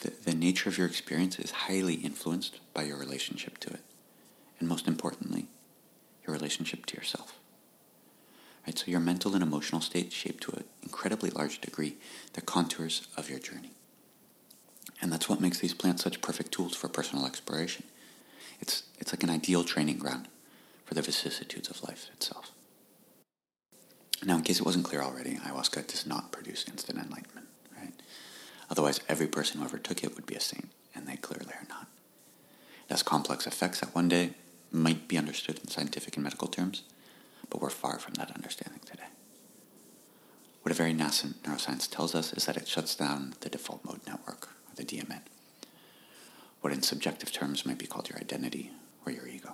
the, 0.01 0.11
the 0.23 0.33
nature 0.33 0.69
of 0.69 0.77
your 0.77 0.87
experience 0.87 1.39
is 1.39 1.51
highly 1.51 1.95
influenced 1.95 2.59
by 2.73 2.83
your 2.83 2.97
relationship 2.97 3.57
to 3.59 3.69
it. 3.71 3.81
And 4.61 4.69
most 4.69 4.87
importantly, 4.87 5.47
your 6.25 6.33
relationship 6.33 6.85
to 6.85 6.95
yourself. 6.95 7.33
Right? 8.65 8.77
So 8.77 8.91
your 8.91 8.99
mental 8.99 9.33
and 9.33 9.41
emotional 9.41 9.81
state 9.81 10.13
shape 10.13 10.39
to 10.41 10.51
an 10.51 10.65
incredibly 10.83 11.31
large 11.31 11.59
degree 11.59 11.97
the 12.33 12.41
contours 12.41 13.07
of 13.17 13.27
your 13.27 13.39
journey. 13.39 13.71
And 15.01 15.11
that's 15.11 15.27
what 15.27 15.41
makes 15.41 15.57
these 15.57 15.73
plants 15.73 16.03
such 16.03 16.21
perfect 16.21 16.51
tools 16.51 16.75
for 16.75 16.87
personal 16.87 17.25
exploration. 17.25 17.85
It's, 18.59 18.83
it's 18.99 19.11
like 19.11 19.23
an 19.23 19.31
ideal 19.31 19.63
training 19.63 19.97
ground 19.97 20.27
for 20.85 20.93
the 20.93 21.01
vicissitudes 21.01 21.69
of 21.71 21.81
life 21.83 22.07
itself. 22.13 22.51
Now, 24.23 24.35
in 24.35 24.43
case 24.43 24.59
it 24.59 24.65
wasn't 24.65 24.85
clear 24.85 25.01
already, 25.01 25.37
ayahuasca 25.37 25.87
does 25.87 26.05
not 26.05 26.31
produce 26.31 26.67
instant 26.67 26.99
enlightenment, 26.99 27.47
right? 27.75 27.93
Otherwise, 28.69 28.99
every 29.09 29.25
person 29.25 29.59
who 29.59 29.65
ever 29.65 29.79
took 29.79 30.03
it 30.03 30.13
would 30.15 30.27
be 30.27 30.35
a 30.35 30.39
saint, 30.39 30.69
and 30.93 31.07
they 31.07 31.15
clearly 31.15 31.51
are 31.55 31.65
not. 31.67 31.87
It 32.85 32.91
has 32.91 33.01
complex 33.01 33.47
effects 33.47 33.79
that 33.79 33.95
one 33.95 34.07
day 34.07 34.35
might 34.71 35.07
be 35.07 35.17
understood 35.17 35.59
in 35.59 35.67
scientific 35.67 36.15
and 36.15 36.23
medical 36.23 36.47
terms, 36.47 36.83
but 37.49 37.61
we're 37.61 37.69
far 37.69 37.99
from 37.99 38.13
that 38.15 38.31
understanding 38.31 38.79
today. 38.85 39.09
What 40.61 40.71
a 40.71 40.75
very 40.75 40.93
nascent 40.93 41.43
neuroscience 41.43 41.89
tells 41.89 42.15
us 42.15 42.33
is 42.33 42.45
that 42.45 42.57
it 42.57 42.67
shuts 42.67 42.95
down 42.95 43.33
the 43.41 43.49
default 43.49 43.83
mode 43.83 44.01
network, 44.07 44.49
or 44.69 44.75
the 44.75 44.83
DMN, 44.83 45.21
what 46.61 46.71
in 46.71 46.83
subjective 46.83 47.31
terms 47.31 47.65
might 47.65 47.79
be 47.79 47.87
called 47.87 48.09
your 48.09 48.19
identity 48.19 48.71
or 49.05 49.11
your 49.11 49.27
ego, 49.27 49.53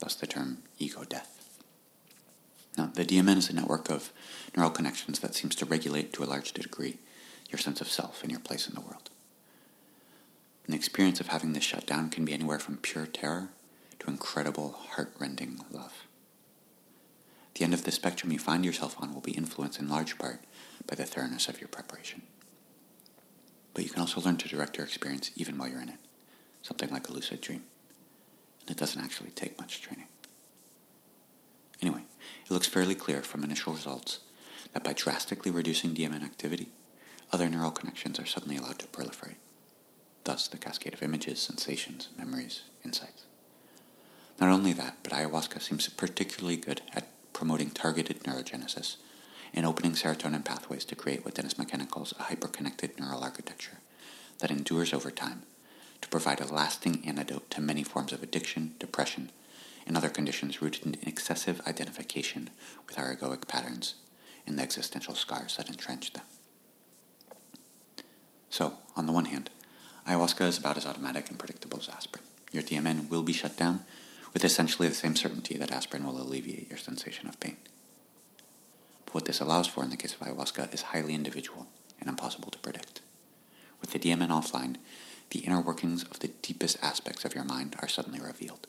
thus 0.00 0.14
the 0.14 0.26
term 0.26 0.58
ego 0.78 1.04
death. 1.04 1.62
Now, 2.76 2.90
the 2.92 3.04
DMN 3.04 3.36
is 3.36 3.50
a 3.50 3.54
network 3.54 3.90
of 3.90 4.12
neural 4.56 4.70
connections 4.70 5.20
that 5.20 5.34
seems 5.34 5.54
to 5.56 5.66
regulate 5.66 6.12
to 6.14 6.24
a 6.24 6.26
large 6.26 6.52
degree 6.52 6.98
your 7.50 7.58
sense 7.58 7.80
of 7.80 7.88
self 7.88 8.22
and 8.22 8.30
your 8.30 8.40
place 8.40 8.66
in 8.66 8.74
the 8.74 8.80
world. 8.80 9.10
And 10.64 10.72
the 10.72 10.78
experience 10.78 11.20
of 11.20 11.28
having 11.28 11.52
this 11.52 11.64
shut 11.64 11.86
down 11.86 12.08
can 12.08 12.24
be 12.24 12.32
anywhere 12.32 12.58
from 12.58 12.78
pure 12.78 13.06
terror 13.06 13.50
to 14.02 14.10
incredible, 14.10 14.72
heart-rending 14.72 15.60
love. 15.70 16.06
The 17.54 17.64
end 17.64 17.74
of 17.74 17.84
the 17.84 17.92
spectrum 17.92 18.32
you 18.32 18.38
find 18.38 18.64
yourself 18.64 18.96
on 18.98 19.14
will 19.14 19.20
be 19.20 19.32
influenced 19.32 19.78
in 19.78 19.88
large 19.88 20.18
part 20.18 20.40
by 20.88 20.96
the 20.96 21.04
thoroughness 21.04 21.48
of 21.48 21.60
your 21.60 21.68
preparation. 21.68 22.22
But 23.74 23.84
you 23.84 23.90
can 23.90 24.00
also 24.00 24.20
learn 24.20 24.38
to 24.38 24.48
direct 24.48 24.76
your 24.76 24.86
experience 24.86 25.30
even 25.36 25.56
while 25.56 25.68
you're 25.68 25.80
in 25.80 25.88
it, 25.88 26.00
something 26.62 26.90
like 26.90 27.08
a 27.08 27.12
lucid 27.12 27.40
dream. 27.40 27.62
And 28.62 28.70
it 28.70 28.76
doesn't 28.76 29.02
actually 29.02 29.30
take 29.30 29.60
much 29.60 29.80
training. 29.80 30.08
Anyway, 31.80 32.02
it 32.44 32.50
looks 32.50 32.66
fairly 32.66 32.96
clear 32.96 33.22
from 33.22 33.44
initial 33.44 33.72
results 33.72 34.20
that 34.72 34.84
by 34.84 34.94
drastically 34.94 35.52
reducing 35.52 35.94
DMN 35.94 36.24
activity, 36.24 36.70
other 37.30 37.48
neural 37.48 37.70
connections 37.70 38.18
are 38.18 38.26
suddenly 38.26 38.56
allowed 38.56 38.78
to 38.80 38.86
proliferate. 38.86 39.36
Thus, 40.24 40.48
the 40.48 40.58
cascade 40.58 40.94
of 40.94 41.02
images, 41.02 41.40
sensations, 41.40 42.08
memories, 42.16 42.62
insights. 42.84 43.26
Not 44.40 44.50
only 44.50 44.72
that, 44.72 44.98
but 45.02 45.12
ayahuasca 45.12 45.60
seems 45.62 45.88
particularly 45.88 46.56
good 46.56 46.82
at 46.94 47.08
promoting 47.32 47.70
targeted 47.70 48.20
neurogenesis 48.24 48.96
and 49.54 49.66
opening 49.66 49.92
serotonin 49.92 50.44
pathways 50.44 50.84
to 50.86 50.96
create 50.96 51.24
what 51.24 51.34
Dennis 51.34 51.58
McKenna 51.58 51.86
calls 51.86 52.12
a 52.12 52.24
hyperconnected 52.24 52.98
neural 52.98 53.22
architecture 53.22 53.78
that 54.38 54.50
endures 54.50 54.92
over 54.92 55.10
time 55.10 55.42
to 56.00 56.08
provide 56.08 56.40
a 56.40 56.52
lasting 56.52 57.02
antidote 57.06 57.50
to 57.50 57.60
many 57.60 57.84
forms 57.84 58.12
of 58.12 58.22
addiction, 58.22 58.74
depression, 58.78 59.30
and 59.86 59.96
other 59.96 60.08
conditions 60.08 60.62
rooted 60.62 60.86
in 60.86 61.08
excessive 61.08 61.60
identification 61.66 62.50
with 62.86 62.98
our 62.98 63.14
egoic 63.14 63.46
patterns 63.48 63.94
and 64.46 64.58
the 64.58 64.62
existential 64.62 65.14
scars 65.14 65.56
that 65.56 65.68
entrench 65.68 66.12
them. 66.12 66.24
So, 68.50 68.74
on 68.96 69.06
the 69.06 69.12
one 69.12 69.26
hand, 69.26 69.50
ayahuasca 70.06 70.46
is 70.46 70.58
about 70.58 70.76
as 70.76 70.86
automatic 70.86 71.30
and 71.30 71.38
predictable 71.38 71.78
as 71.78 71.88
aspirin. 71.88 72.24
Your 72.52 72.62
DMN 72.62 73.08
will 73.08 73.22
be 73.22 73.32
shut 73.32 73.56
down 73.56 73.84
with 74.32 74.44
essentially 74.44 74.88
the 74.88 74.94
same 74.94 75.16
certainty 75.16 75.56
that 75.56 75.70
aspirin 75.70 76.04
will 76.04 76.20
alleviate 76.20 76.68
your 76.68 76.78
sensation 76.78 77.28
of 77.28 77.38
pain. 77.40 77.56
But 79.06 79.14
what 79.14 79.24
this 79.26 79.40
allows 79.40 79.66
for 79.66 79.84
in 79.84 79.90
the 79.90 79.96
case 79.96 80.14
of 80.14 80.20
ayahuasca 80.20 80.72
is 80.72 80.82
highly 80.82 81.14
individual 81.14 81.66
and 82.00 82.08
impossible 82.08 82.50
to 82.50 82.58
predict. 82.58 83.00
With 83.80 83.90
the 83.90 83.98
DMN 83.98 84.28
offline, 84.28 84.76
the 85.30 85.40
inner 85.40 85.60
workings 85.60 86.04
of 86.04 86.20
the 86.20 86.28
deepest 86.28 86.78
aspects 86.82 87.24
of 87.24 87.34
your 87.34 87.44
mind 87.44 87.76
are 87.80 87.88
suddenly 87.88 88.20
revealed. 88.20 88.66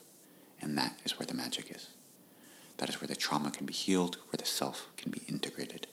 And 0.60 0.76
that 0.78 0.98
is 1.04 1.18
where 1.18 1.26
the 1.26 1.34
magic 1.34 1.70
is. 1.70 1.88
That 2.78 2.88
is 2.88 3.00
where 3.00 3.08
the 3.08 3.14
trauma 3.14 3.50
can 3.50 3.66
be 3.66 3.72
healed, 3.72 4.16
where 4.30 4.38
the 4.38 4.46
self 4.46 4.88
can 4.96 5.10
be 5.10 5.22
integrated, 5.28 5.86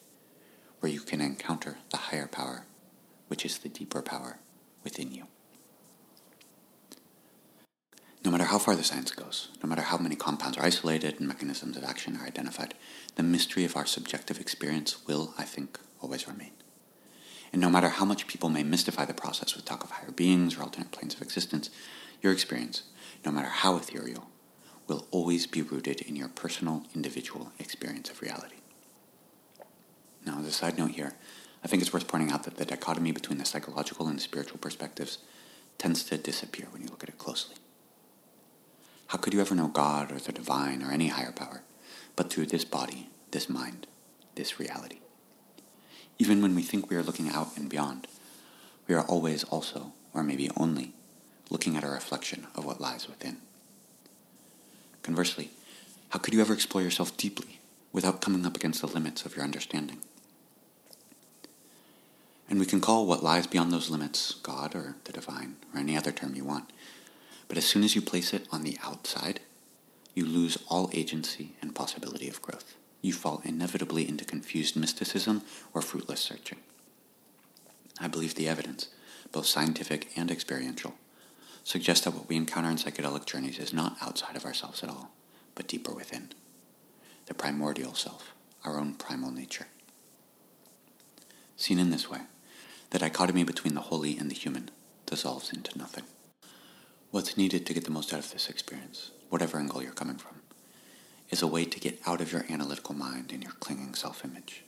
where 0.80 0.92
you 0.92 1.02
can 1.02 1.22
encounter 1.22 1.78
the 1.92 1.98
higher 1.98 2.28
power, 2.28 2.66
which 3.28 3.46
is 3.46 3.60
the 3.60 3.70
deeper 3.70 4.02
power 4.02 4.40
within 4.84 5.12
you. 5.12 5.28
No 8.24 8.30
matter 8.30 8.44
how 8.44 8.60
far 8.60 8.76
the 8.76 8.84
science 8.84 9.12
goes, 9.12 9.50
no 9.64 9.70
matter 9.70 9.82
how 9.82 9.98
many 9.98 10.16
compounds 10.16 10.58
are 10.58 10.64
isolated 10.64 11.16
and 11.18 11.28
mechanisms 11.28 11.76
of 11.76 11.84
action 11.84 12.18
are 12.18 12.26
identified, 12.26 12.76
the 13.16 13.24
mystery 13.24 13.66
of 13.66 13.76
our 13.76 13.88
subjective 13.88 14.40
experience 14.40 15.08
will, 15.08 15.34
I 15.40 15.44
think, 15.44 15.80
always 16.02 16.28
remain. 16.28 16.52
And 17.52 17.60
no 17.60 17.70
matter 17.70 17.90
how 17.90 18.06
much 18.06 18.28
people 18.28 18.50
may 18.50 18.64
mystify 18.64 19.06
the 19.06 19.14
process 19.14 19.56
with 19.56 19.66
talk 19.66 19.84
of 19.84 19.90
higher 19.92 20.12
beings 20.12 20.56
or 20.56 20.62
alternate 20.62 20.92
planes 20.92 21.16
of 21.16 21.22
existence, 21.22 21.72
your 22.22 22.32
experience, 22.32 22.84
no 23.26 23.32
matter 23.32 23.50
how 23.50 23.76
ethereal, 23.76 24.30
will 24.88 25.08
always 25.10 25.48
be 25.48 25.62
rooted 25.62 26.02
in 26.02 26.16
your 26.16 26.30
personal, 26.30 26.84
individual 26.94 27.52
experience 27.60 28.10
of 28.10 28.22
reality. 28.22 28.58
Now, 30.26 30.40
as 30.40 30.46
a 30.46 30.52
side 30.52 30.78
note 30.78 30.92
here, 30.92 31.14
I 31.64 31.68
think 31.68 31.82
it's 31.82 31.94
worth 31.94 32.08
pointing 32.08 32.32
out 32.32 32.44
that 32.44 32.58
the 32.58 32.66
dichotomy 32.66 33.12
between 33.12 33.40
the 33.40 33.46
psychological 33.46 34.08
and 34.08 34.18
the 34.18 34.22
spiritual 34.22 34.60
perspectives 34.60 35.18
tends 35.78 36.04
to 36.06 36.18
disappear 36.18 36.68
when 36.72 36.82
you 36.84 36.88
look 36.88 37.04
at 37.04 37.10
it 37.10 37.18
closely. 37.18 37.56
How 39.12 39.18
could 39.18 39.34
you 39.34 39.42
ever 39.42 39.54
know 39.56 39.68
God 39.68 40.10
or 40.10 40.20
the 40.20 40.32
divine 40.32 40.82
or 40.82 40.90
any 40.90 41.10
higher 41.10 41.34
power 41.34 41.64
but 42.16 42.32
through 42.32 42.46
this 42.46 42.64
body, 42.64 43.10
this 43.32 43.50
mind, 43.50 43.86
this 44.36 44.58
reality? 44.58 45.00
Even 46.18 46.42
when 46.42 46.56
we 46.56 46.62
think 46.62 46.90
we 46.90 46.96
are 46.96 47.04
looking 47.04 47.28
out 47.28 47.58
and 47.58 47.68
beyond, 47.68 48.08
we 48.88 48.96
are 48.96 49.04
always 49.04 49.44
also, 49.44 49.92
or 50.14 50.24
maybe 50.24 50.50
only, 50.56 50.94
looking 51.50 51.76
at 51.76 51.84
a 51.84 51.90
reflection 51.90 52.48
of 52.56 52.64
what 52.64 52.80
lies 52.80 53.10
within. 53.10 53.36
Conversely, 55.04 55.50
how 56.12 56.20
could 56.20 56.34
you 56.34 56.40
ever 56.40 56.54
explore 56.54 56.82
yourself 56.82 57.18
deeply 57.18 57.60
without 57.92 58.22
coming 58.22 58.46
up 58.46 58.56
against 58.56 58.80
the 58.80 58.88
limits 58.88 59.26
of 59.26 59.36
your 59.36 59.44
understanding? 59.44 59.98
And 62.50 62.62
we 62.62 62.66
can 62.66 62.80
call 62.80 63.06
what 63.06 63.24
lies 63.24 63.46
beyond 63.46 63.74
those 63.74 63.90
limits 63.90 64.36
God 64.36 64.74
or 64.74 64.96
the 65.04 65.12
divine 65.12 65.58
or 65.74 65.82
any 65.82 65.98
other 65.98 66.14
term 66.14 66.34
you 66.34 66.46
want. 66.46 66.72
But 67.52 67.58
as 67.58 67.66
soon 67.66 67.84
as 67.84 67.96
you 67.96 68.02
place 68.02 68.34
it 68.34 68.48
on 68.50 68.64
the 68.64 68.78
outside, 68.82 69.42
you 70.16 70.26
lose 70.26 70.58
all 70.70 70.90
agency 70.94 71.52
and 71.62 71.76
possibility 71.76 72.30
of 72.30 72.42
growth. 72.42 72.78
You 73.02 73.12
fall 73.12 73.42
inevitably 73.44 74.08
into 74.08 74.24
confused 74.24 74.78
mysticism 74.78 75.42
or 75.74 75.82
fruitless 75.82 76.22
searching. 76.22 76.60
I 78.00 78.08
believe 78.08 78.36
the 78.36 78.48
evidence, 78.48 78.88
both 79.34 79.48
scientific 79.48 80.14
and 80.16 80.32
experiential, 80.32 80.94
suggests 81.66 82.06
that 82.06 82.14
what 82.14 82.30
we 82.30 82.38
encounter 82.38 82.70
in 82.70 82.78
psychedelic 82.78 83.26
journeys 83.26 83.60
is 83.60 83.74
not 83.74 83.98
outside 84.00 84.38
of 84.38 84.46
ourselves 84.46 84.82
at 84.82 84.90
all, 84.90 85.12
but 85.54 85.68
deeper 85.68 85.94
within. 85.94 86.30
The 87.26 87.34
primordial 87.34 87.96
self, 87.96 88.32
our 88.64 88.80
own 88.80 88.94
primal 88.94 89.30
nature. 89.30 89.68
Seen 91.58 91.80
in 91.80 91.90
this 91.90 92.10
way, 92.10 92.22
the 92.92 93.00
dichotomy 93.00 93.44
between 93.44 93.74
the 93.74 93.82
holy 93.82 94.18
and 94.18 94.32
the 94.32 94.36
human 94.36 94.72
dissolves 95.06 95.52
into 95.52 95.78
nothing. 95.78 96.06
What's 97.12 97.36
needed 97.36 97.66
to 97.66 97.74
get 97.74 97.84
the 97.84 97.92
most 97.92 98.14
out 98.14 98.20
of 98.20 98.32
this 98.32 98.50
experience, 98.50 99.12
whatever 99.28 99.58
angle 99.58 99.84
you're 99.84 99.92
coming 99.92 100.16
from, 100.16 100.36
is 101.30 101.42
a 101.42 101.48
way 101.48 101.66
to 101.66 101.80
get 101.80 102.00
out 102.06 102.22
of 102.22 102.32
your 102.32 102.46
analytical 102.50 102.96
mind 102.96 103.34
and 103.34 103.44
your 103.44 103.52
clinging 103.60 103.96
self 103.96 104.24
image, 104.24 104.64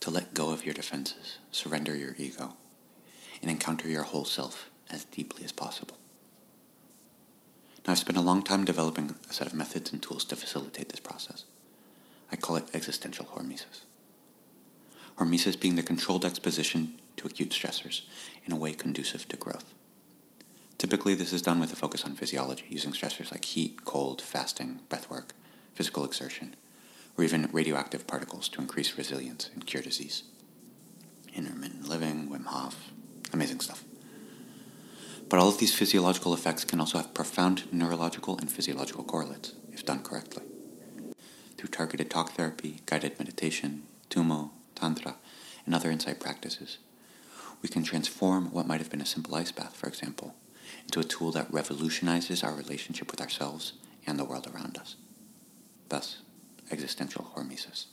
to 0.00 0.10
let 0.10 0.34
go 0.34 0.50
of 0.50 0.64
your 0.64 0.74
defenses, 0.74 1.38
surrender 1.52 1.96
your 1.96 2.16
ego, 2.18 2.54
and 3.40 3.48
encounter 3.48 3.88
your 3.88 4.02
whole 4.02 4.24
self 4.24 4.70
as 4.90 5.04
deeply 5.04 5.44
as 5.44 5.52
possible. 5.52 5.96
Now, 7.86 7.92
I've 7.92 7.98
spent 7.98 8.18
a 8.18 8.22
long 8.22 8.42
time 8.42 8.64
developing 8.64 9.14
a 9.30 9.32
set 9.32 9.46
of 9.46 9.54
methods 9.54 9.92
and 9.92 10.02
tools 10.02 10.24
to 10.26 10.36
facilitate 10.36 10.88
this 10.88 11.00
process. 11.00 11.44
I 12.32 12.36
call 12.36 12.56
it 12.56 12.74
existential 12.74 13.26
hormesis. 13.26 13.82
Hormesis 15.16 15.60
being 15.60 15.76
the 15.76 15.82
controlled 15.84 16.24
exposition 16.24 16.94
to 17.18 17.28
acute 17.28 17.50
stressors 17.50 18.02
in 18.44 18.52
a 18.52 18.56
way 18.56 18.72
conducive 18.72 19.28
to 19.28 19.36
growth. 19.36 19.74
Typically, 20.82 21.14
this 21.14 21.32
is 21.32 21.42
done 21.42 21.60
with 21.60 21.72
a 21.72 21.76
focus 21.76 22.02
on 22.02 22.16
physiology, 22.16 22.64
using 22.68 22.90
stressors 22.90 23.30
like 23.30 23.44
heat, 23.44 23.84
cold, 23.84 24.20
fasting, 24.20 24.80
breathwork, 24.90 25.26
physical 25.74 26.04
exertion, 26.04 26.56
or 27.16 27.22
even 27.22 27.48
radioactive 27.52 28.04
particles 28.08 28.48
to 28.48 28.60
increase 28.60 28.98
resilience 28.98 29.48
and 29.54 29.64
cure 29.64 29.80
disease. 29.80 30.24
Intermittent 31.36 31.88
living, 31.88 32.28
Wim 32.28 32.46
Hof, 32.46 32.90
amazing 33.32 33.60
stuff. 33.60 33.84
But 35.28 35.38
all 35.38 35.48
of 35.48 35.58
these 35.58 35.72
physiological 35.72 36.34
effects 36.34 36.64
can 36.64 36.80
also 36.80 36.98
have 36.98 37.14
profound 37.14 37.72
neurological 37.72 38.36
and 38.38 38.50
physiological 38.50 39.04
correlates, 39.04 39.52
if 39.72 39.86
done 39.86 40.02
correctly. 40.02 40.42
Through 41.56 41.68
targeted 41.68 42.10
talk 42.10 42.32
therapy, 42.32 42.80
guided 42.86 43.20
meditation, 43.20 43.84
tumo, 44.10 44.50
tantra, 44.74 45.14
and 45.64 45.76
other 45.76 45.92
insight 45.92 46.18
practices, 46.18 46.78
we 47.62 47.68
can 47.68 47.84
transform 47.84 48.50
what 48.50 48.66
might 48.66 48.80
have 48.80 48.90
been 48.90 49.00
a 49.00 49.06
simple 49.06 49.36
ice 49.36 49.52
bath, 49.52 49.76
for 49.76 49.86
example, 49.86 50.34
into 50.84 51.00
a 51.00 51.04
tool 51.04 51.32
that 51.32 51.52
revolutionizes 51.52 52.42
our 52.42 52.54
relationship 52.54 53.10
with 53.10 53.20
ourselves 53.20 53.72
and 54.06 54.18
the 54.18 54.24
world 54.24 54.48
around 54.52 54.78
us. 54.78 54.96
Thus, 55.88 56.18
existential 56.70 57.32
hormesis. 57.36 57.86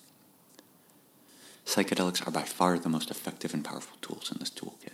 Psychedelics 1.66 2.26
are 2.26 2.32
by 2.32 2.44
far 2.44 2.80
the 2.80 2.90
most 2.90 3.12
effective 3.12 3.54
and 3.54 3.64
powerful 3.64 3.98
tools 4.02 4.32
in 4.32 4.40
this 4.40 4.50
toolkit. 4.50 4.94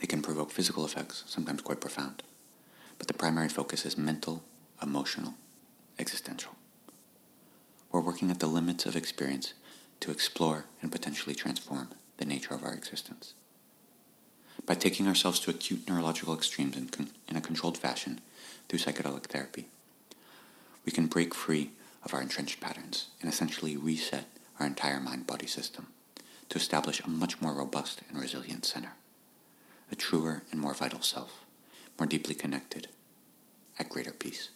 They 0.00 0.06
can 0.06 0.20
provoke 0.20 0.50
physical 0.50 0.84
effects, 0.84 1.24
sometimes 1.26 1.62
quite 1.62 1.80
profound, 1.80 2.22
but 2.98 3.06
the 3.06 3.14
primary 3.14 3.48
focus 3.48 3.86
is 3.86 3.96
mental, 3.96 4.42
emotional, 4.82 5.34
existential. 5.98 6.56
We're 7.90 8.00
working 8.00 8.30
at 8.30 8.40
the 8.40 8.46
limits 8.46 8.84
of 8.84 8.96
experience 8.96 9.54
to 10.00 10.10
explore 10.10 10.66
and 10.82 10.92
potentially 10.92 11.34
transform 11.34 11.88
the 12.18 12.26
nature 12.26 12.54
of 12.54 12.62
our 12.62 12.74
existence. 12.74 13.34
By 14.66 14.74
taking 14.74 15.06
ourselves 15.06 15.38
to 15.40 15.50
acute 15.50 15.88
neurological 15.88 16.34
extremes 16.34 16.76
in, 16.76 16.88
con- 16.88 17.10
in 17.28 17.36
a 17.36 17.40
controlled 17.40 17.78
fashion 17.78 18.20
through 18.68 18.80
psychedelic 18.80 19.26
therapy, 19.26 19.68
we 20.84 20.90
can 20.92 21.06
break 21.06 21.34
free 21.34 21.70
of 22.04 22.12
our 22.12 22.20
entrenched 22.20 22.60
patterns 22.60 23.06
and 23.20 23.32
essentially 23.32 23.76
reset 23.76 24.26
our 24.58 24.66
entire 24.66 25.00
mind 25.00 25.26
body 25.26 25.46
system 25.46 25.86
to 26.48 26.58
establish 26.58 27.00
a 27.00 27.08
much 27.08 27.40
more 27.40 27.52
robust 27.52 28.02
and 28.08 28.20
resilient 28.20 28.64
center, 28.64 28.92
a 29.90 29.94
truer 29.94 30.42
and 30.50 30.60
more 30.60 30.74
vital 30.74 31.00
self, 31.00 31.44
more 31.98 32.06
deeply 32.06 32.34
connected, 32.34 32.88
at 33.78 33.88
greater 33.88 34.12
peace. 34.12 34.50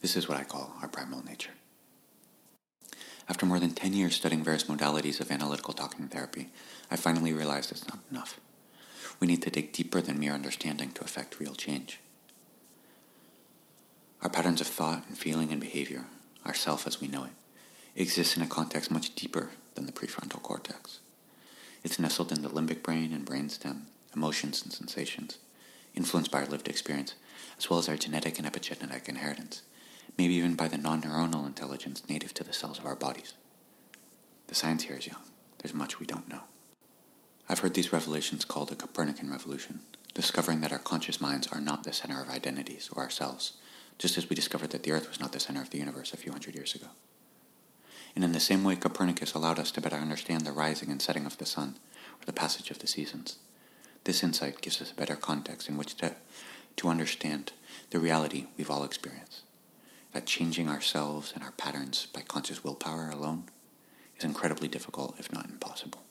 This 0.00 0.16
is 0.16 0.28
what 0.28 0.38
I 0.38 0.44
call 0.44 0.74
our 0.80 0.88
primal 0.88 1.24
nature. 1.24 1.52
After 3.30 3.46
more 3.46 3.60
than 3.60 3.70
10 3.70 3.92
years 3.92 4.16
studying 4.16 4.42
various 4.42 4.64
modalities 4.64 5.20
of 5.20 5.30
analytical 5.30 5.72
talking 5.72 6.08
therapy, 6.08 6.48
I 6.90 6.96
finally 6.96 7.32
realized 7.32 7.70
it's 7.70 7.86
not 7.86 8.00
enough. 8.10 8.40
We 9.20 9.28
need 9.28 9.40
to 9.42 9.50
dig 9.50 9.70
deeper 9.72 10.00
than 10.00 10.18
mere 10.18 10.32
understanding 10.32 10.90
to 10.92 11.04
effect 11.04 11.38
real 11.38 11.54
change. 11.54 12.00
Our 14.20 14.30
patterns 14.30 14.60
of 14.60 14.66
thought 14.66 15.04
and 15.06 15.16
feeling 15.16 15.52
and 15.52 15.60
behavior, 15.60 16.06
our 16.44 16.54
self 16.54 16.88
as 16.88 17.00
we 17.00 17.06
know 17.06 17.22
it, 17.22 17.30
exists 17.94 18.36
in 18.36 18.42
a 18.42 18.48
context 18.48 18.90
much 18.90 19.14
deeper 19.14 19.50
than 19.76 19.86
the 19.86 19.92
prefrontal 19.92 20.42
cortex. 20.42 20.98
It's 21.84 22.00
nestled 22.00 22.32
in 22.32 22.42
the 22.42 22.50
limbic 22.50 22.82
brain 22.82 23.12
and 23.12 23.24
brainstem, 23.24 23.82
emotions 24.12 24.60
and 24.64 24.72
sensations, 24.72 25.38
influenced 25.94 26.32
by 26.32 26.40
our 26.40 26.48
lived 26.48 26.66
experience, 26.66 27.14
as 27.56 27.70
well 27.70 27.78
as 27.78 27.88
our 27.88 27.96
genetic 27.96 28.40
and 28.40 28.52
epigenetic 28.52 29.08
inheritance 29.08 29.62
maybe 30.18 30.34
even 30.34 30.54
by 30.54 30.68
the 30.68 30.78
non 30.78 31.02
neuronal 31.02 31.46
intelligence 31.46 32.02
native 32.08 32.34
to 32.34 32.44
the 32.44 32.52
cells 32.52 32.78
of 32.78 32.86
our 32.86 32.96
bodies. 32.96 33.34
The 34.48 34.54
science 34.54 34.84
here 34.84 34.96
is 34.96 35.06
young. 35.06 35.22
There's 35.58 35.74
much 35.74 36.00
we 36.00 36.06
don't 36.06 36.28
know. 36.28 36.42
I've 37.48 37.60
heard 37.60 37.74
these 37.74 37.92
revelations 37.92 38.44
called 38.44 38.72
a 38.72 38.76
Copernican 38.76 39.30
revolution, 39.30 39.80
discovering 40.14 40.60
that 40.60 40.72
our 40.72 40.78
conscious 40.78 41.20
minds 41.20 41.48
are 41.48 41.60
not 41.60 41.84
the 41.84 41.92
center 41.92 42.20
of 42.20 42.28
identities 42.28 42.90
or 42.92 43.02
ourselves, 43.02 43.54
just 43.98 44.16
as 44.16 44.28
we 44.28 44.36
discovered 44.36 44.70
that 44.70 44.82
the 44.82 44.92
Earth 44.92 45.08
was 45.08 45.20
not 45.20 45.32
the 45.32 45.40
center 45.40 45.60
of 45.60 45.70
the 45.70 45.78
universe 45.78 46.12
a 46.12 46.16
few 46.16 46.32
hundred 46.32 46.54
years 46.54 46.74
ago. 46.74 46.86
And 48.14 48.24
in 48.24 48.32
the 48.32 48.40
same 48.40 48.64
way, 48.64 48.76
Copernicus 48.76 49.34
allowed 49.34 49.58
us 49.58 49.70
to 49.72 49.80
better 49.80 49.96
understand 49.96 50.46
the 50.46 50.52
rising 50.52 50.90
and 50.90 51.00
setting 51.00 51.26
of 51.26 51.38
the 51.38 51.46
sun, 51.46 51.76
or 52.20 52.24
the 52.26 52.32
passage 52.32 52.70
of 52.70 52.78
the 52.78 52.86
seasons. 52.86 53.36
This 54.04 54.22
insight 54.22 54.60
gives 54.60 54.80
us 54.80 54.90
a 54.90 54.94
better 54.94 55.16
context 55.16 55.68
in 55.68 55.76
which 55.76 55.96
to, 55.96 56.16
to 56.76 56.88
understand 56.88 57.52
the 57.90 58.00
reality 58.00 58.46
we've 58.56 58.70
all 58.70 58.84
experienced 58.84 59.42
that 60.12 60.26
changing 60.26 60.68
ourselves 60.68 61.32
and 61.34 61.42
our 61.42 61.52
patterns 61.52 62.06
by 62.12 62.20
conscious 62.22 62.64
willpower 62.64 63.10
alone 63.10 63.44
is 64.18 64.24
incredibly 64.24 64.68
difficult, 64.68 65.14
if 65.18 65.32
not 65.32 65.48
impossible. 65.48 66.02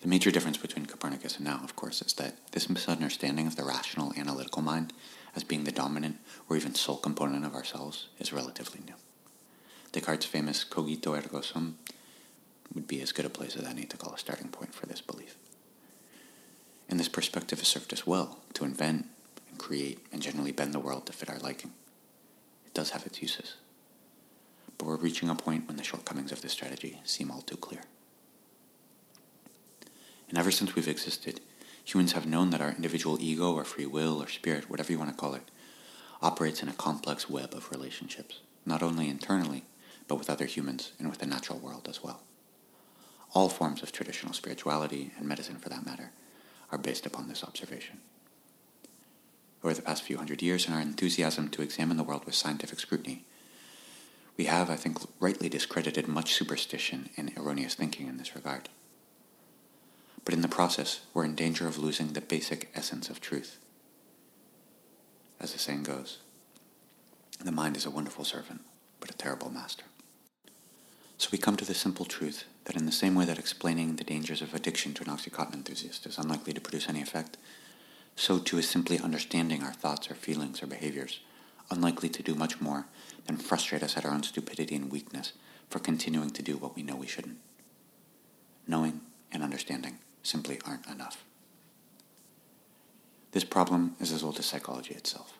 The 0.00 0.08
major 0.08 0.30
difference 0.30 0.58
between 0.58 0.86
Copernicus 0.86 1.36
and 1.36 1.44
now, 1.44 1.60
of 1.64 1.74
course, 1.74 2.02
is 2.02 2.12
that 2.14 2.36
this 2.52 2.70
misunderstanding 2.70 3.46
of 3.46 3.56
the 3.56 3.64
rational 3.64 4.12
analytical 4.16 4.62
mind 4.62 4.92
as 5.34 5.42
being 5.42 5.64
the 5.64 5.72
dominant 5.72 6.18
or 6.48 6.56
even 6.56 6.74
sole 6.74 6.98
component 6.98 7.44
of 7.44 7.54
ourselves 7.54 8.08
is 8.18 8.32
relatively 8.32 8.80
new. 8.86 8.94
Descartes' 9.92 10.24
famous 10.24 10.64
cogito 10.64 11.14
ergo 11.14 11.40
sum 11.40 11.78
would 12.74 12.86
be 12.86 13.00
as 13.00 13.12
good 13.12 13.24
a 13.24 13.30
place 13.30 13.56
as 13.56 13.64
any 13.64 13.84
to 13.84 13.96
call 13.96 14.14
a 14.14 14.18
starting 14.18 14.48
point 14.48 14.74
for 14.74 14.86
this 14.86 15.00
belief. 15.00 15.36
And 16.88 17.00
this 17.00 17.08
perspective 17.08 17.58
has 17.58 17.68
served 17.68 17.92
us 17.92 18.06
well 18.06 18.38
to 18.54 18.64
invent 18.64 19.06
create, 19.58 20.06
and 20.12 20.22
generally 20.22 20.52
bend 20.52 20.72
the 20.72 20.78
world 20.78 21.06
to 21.06 21.12
fit 21.12 21.28
our 21.28 21.38
liking. 21.38 21.72
It 22.66 22.74
does 22.74 22.90
have 22.90 23.04
its 23.06 23.20
uses. 23.20 23.56
But 24.76 24.86
we're 24.86 24.96
reaching 24.96 25.28
a 25.28 25.34
point 25.34 25.66
when 25.66 25.76
the 25.76 25.84
shortcomings 25.84 26.32
of 26.32 26.40
this 26.40 26.52
strategy 26.52 27.00
seem 27.04 27.30
all 27.30 27.42
too 27.42 27.56
clear. 27.56 27.82
And 30.28 30.38
ever 30.38 30.50
since 30.50 30.74
we've 30.74 30.88
existed, 30.88 31.40
humans 31.84 32.12
have 32.12 32.26
known 32.26 32.50
that 32.50 32.60
our 32.60 32.70
individual 32.70 33.18
ego 33.20 33.52
or 33.52 33.64
free 33.64 33.86
will 33.86 34.22
or 34.22 34.28
spirit, 34.28 34.70
whatever 34.70 34.92
you 34.92 34.98
want 34.98 35.10
to 35.10 35.16
call 35.16 35.34
it, 35.34 35.50
operates 36.22 36.62
in 36.62 36.68
a 36.68 36.74
complex 36.74 37.28
web 37.28 37.54
of 37.54 37.70
relationships, 37.70 38.40
not 38.66 38.82
only 38.82 39.08
internally, 39.08 39.64
but 40.06 40.16
with 40.16 40.30
other 40.30 40.46
humans 40.46 40.92
and 40.98 41.08
with 41.08 41.18
the 41.18 41.26
natural 41.26 41.58
world 41.58 41.86
as 41.88 42.02
well. 42.02 42.22
All 43.34 43.48
forms 43.48 43.82
of 43.82 43.92
traditional 43.92 44.32
spirituality, 44.32 45.12
and 45.18 45.26
medicine 45.26 45.56
for 45.56 45.68
that 45.68 45.84
matter, 45.84 46.12
are 46.70 46.78
based 46.78 47.06
upon 47.06 47.28
this 47.28 47.44
observation 47.44 48.00
over 49.62 49.74
the 49.74 49.82
past 49.82 50.02
few 50.02 50.16
hundred 50.16 50.42
years 50.42 50.66
in 50.66 50.74
our 50.74 50.80
enthusiasm 50.80 51.48
to 51.50 51.62
examine 51.62 51.96
the 51.96 52.04
world 52.04 52.24
with 52.24 52.34
scientific 52.34 52.80
scrutiny, 52.80 53.24
we 54.36 54.44
have, 54.44 54.70
I 54.70 54.76
think, 54.76 54.98
rightly 55.18 55.48
discredited 55.48 56.06
much 56.06 56.34
superstition 56.34 57.10
and 57.16 57.32
erroneous 57.36 57.74
thinking 57.74 58.06
in 58.06 58.18
this 58.18 58.36
regard. 58.36 58.68
But 60.24 60.34
in 60.34 60.42
the 60.42 60.48
process, 60.48 61.00
we're 61.12 61.24
in 61.24 61.34
danger 61.34 61.66
of 61.66 61.78
losing 61.78 62.12
the 62.12 62.20
basic 62.20 62.70
essence 62.74 63.10
of 63.10 63.20
truth. 63.20 63.58
As 65.40 65.52
the 65.52 65.58
saying 65.58 65.82
goes, 65.82 66.18
the 67.44 67.52
mind 67.52 67.76
is 67.76 67.86
a 67.86 67.90
wonderful 67.90 68.24
servant, 68.24 68.60
but 69.00 69.10
a 69.10 69.16
terrible 69.16 69.50
master. 69.50 69.84
So 71.16 71.30
we 71.32 71.38
come 71.38 71.56
to 71.56 71.64
the 71.64 71.74
simple 71.74 72.04
truth 72.04 72.44
that 72.64 72.76
in 72.76 72.86
the 72.86 72.92
same 72.92 73.16
way 73.16 73.24
that 73.24 73.38
explaining 73.38 73.96
the 73.96 74.04
dangers 74.04 74.40
of 74.40 74.54
addiction 74.54 74.94
to 74.94 75.02
an 75.02 75.10
Oxycontin 75.10 75.54
enthusiast 75.54 76.06
is 76.06 76.18
unlikely 76.18 76.52
to 76.52 76.60
produce 76.60 76.88
any 76.88 77.02
effect, 77.02 77.36
so 78.18 78.36
too 78.40 78.58
is 78.58 78.68
simply 78.68 78.98
understanding 78.98 79.62
our 79.62 79.72
thoughts 79.72 80.10
or 80.10 80.14
feelings 80.14 80.60
or 80.60 80.66
behaviors 80.66 81.20
unlikely 81.70 82.08
to 82.08 82.22
do 82.22 82.34
much 82.34 82.60
more 82.60 82.86
than 83.26 83.36
frustrate 83.36 83.82
us 83.82 83.96
at 83.96 84.04
our 84.04 84.10
own 84.10 84.24
stupidity 84.24 84.74
and 84.74 84.90
weakness 84.90 85.34
for 85.70 85.78
continuing 85.78 86.30
to 86.30 86.42
do 86.42 86.56
what 86.56 86.74
we 86.74 86.82
know 86.82 86.96
we 86.96 87.06
shouldn't. 87.06 87.38
Knowing 88.66 89.00
and 89.30 89.42
understanding 89.42 89.98
simply 90.24 90.58
aren't 90.66 90.86
enough. 90.88 91.22
This 93.30 93.44
problem 93.44 93.94
is 94.00 94.10
as 94.10 94.24
old 94.24 94.38
as 94.38 94.46
psychology 94.46 94.94
itself. 94.94 95.34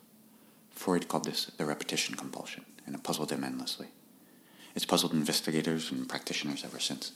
Freud 0.70 1.08
called 1.08 1.24
this 1.24 1.46
the 1.46 1.64
repetition 1.64 2.14
compulsion, 2.14 2.64
and 2.86 2.94
it 2.94 3.02
puzzled 3.02 3.32
him 3.32 3.42
endlessly. 3.42 3.88
It's 4.76 4.84
puzzled 4.84 5.12
investigators 5.12 5.90
and 5.90 6.08
practitioners 6.08 6.64
ever 6.64 6.78
since. 6.78 7.12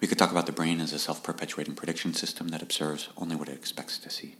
We 0.00 0.08
could 0.08 0.18
talk 0.18 0.30
about 0.30 0.46
the 0.46 0.52
brain 0.52 0.80
as 0.80 0.92
a 0.94 0.98
self 0.98 1.22
perpetuating 1.22 1.74
prediction 1.74 2.14
system 2.14 2.48
that 2.48 2.62
observes 2.62 3.10
only 3.18 3.36
what 3.36 3.48
it 3.48 3.56
expects 3.56 3.98
to 3.98 4.10
see. 4.10 4.36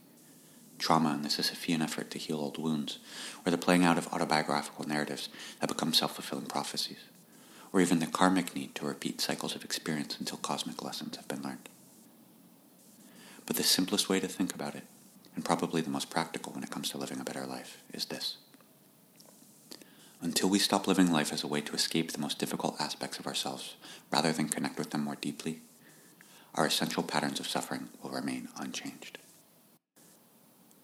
Trauma 0.79 1.11
and 1.11 1.23
the 1.23 1.29
Sisyphean 1.29 1.83
effort 1.83 2.11
to 2.11 2.19
heal 2.19 2.39
old 2.39 2.57
wounds, 2.57 2.99
or 3.45 3.51
the 3.51 3.59
playing 3.59 3.85
out 3.85 3.99
of 3.99 4.09
autobiographical 4.09 4.89
narratives 4.89 5.29
that 5.61 5.69
become 5.69 5.93
self 5.93 6.15
fulfilling 6.15 6.47
prophecies, 6.47 7.01
or 7.73 7.83
even 7.83 7.99
the 7.99 8.07
karmic 8.07 8.55
need 8.55 8.75
to 8.77 8.87
repeat 8.87 9.21
cycles 9.21 9.55
of 9.55 9.63
experience 9.63 10.19
until 10.19 10.39
cosmic 10.39 10.83
lessons 10.83 11.17
have 11.17 11.29
been 11.29 11.43
learned. 11.43 11.69
But 13.45 13.57
the 13.57 13.63
simplest 13.63 14.09
way 14.09 14.19
to 14.21 14.29
think 14.29 14.55
about 14.55 14.75
it, 14.75 14.85
and 15.35 15.45
probably 15.45 15.83
the 15.83 15.91
most 15.91 16.09
practical 16.09 16.53
when 16.53 16.65
it 16.65 16.71
comes 16.71 16.89
to 16.91 16.99
living 16.99 17.21
a 17.21 17.25
better 17.25 17.45
life, 17.45 17.83
is 17.93 18.07
this. 18.07 18.39
Until 20.23 20.51
we 20.51 20.59
stop 20.59 20.87
living 20.87 21.11
life 21.11 21.33
as 21.33 21.43
a 21.43 21.47
way 21.47 21.63
to 21.63 21.75
escape 21.75 22.13
the 22.13 22.21
most 22.21 22.39
difficult 22.39 22.79
aspects 22.79 23.19
of 23.19 23.27
ourselves 23.27 23.77
rather 24.11 24.33
than 24.33 24.49
connect 24.49 24.79
with 24.79 24.91
them 24.91 25.03
more 25.03 25.17
deeply, 25.17 25.63
our 26.55 26.67
essential 26.67 27.03
patterns 27.03 27.41
of 27.41 27.49
suffering 27.49 27.89
will 28.03 28.11
remain 28.11 28.49
unchanged. 28.57 29.19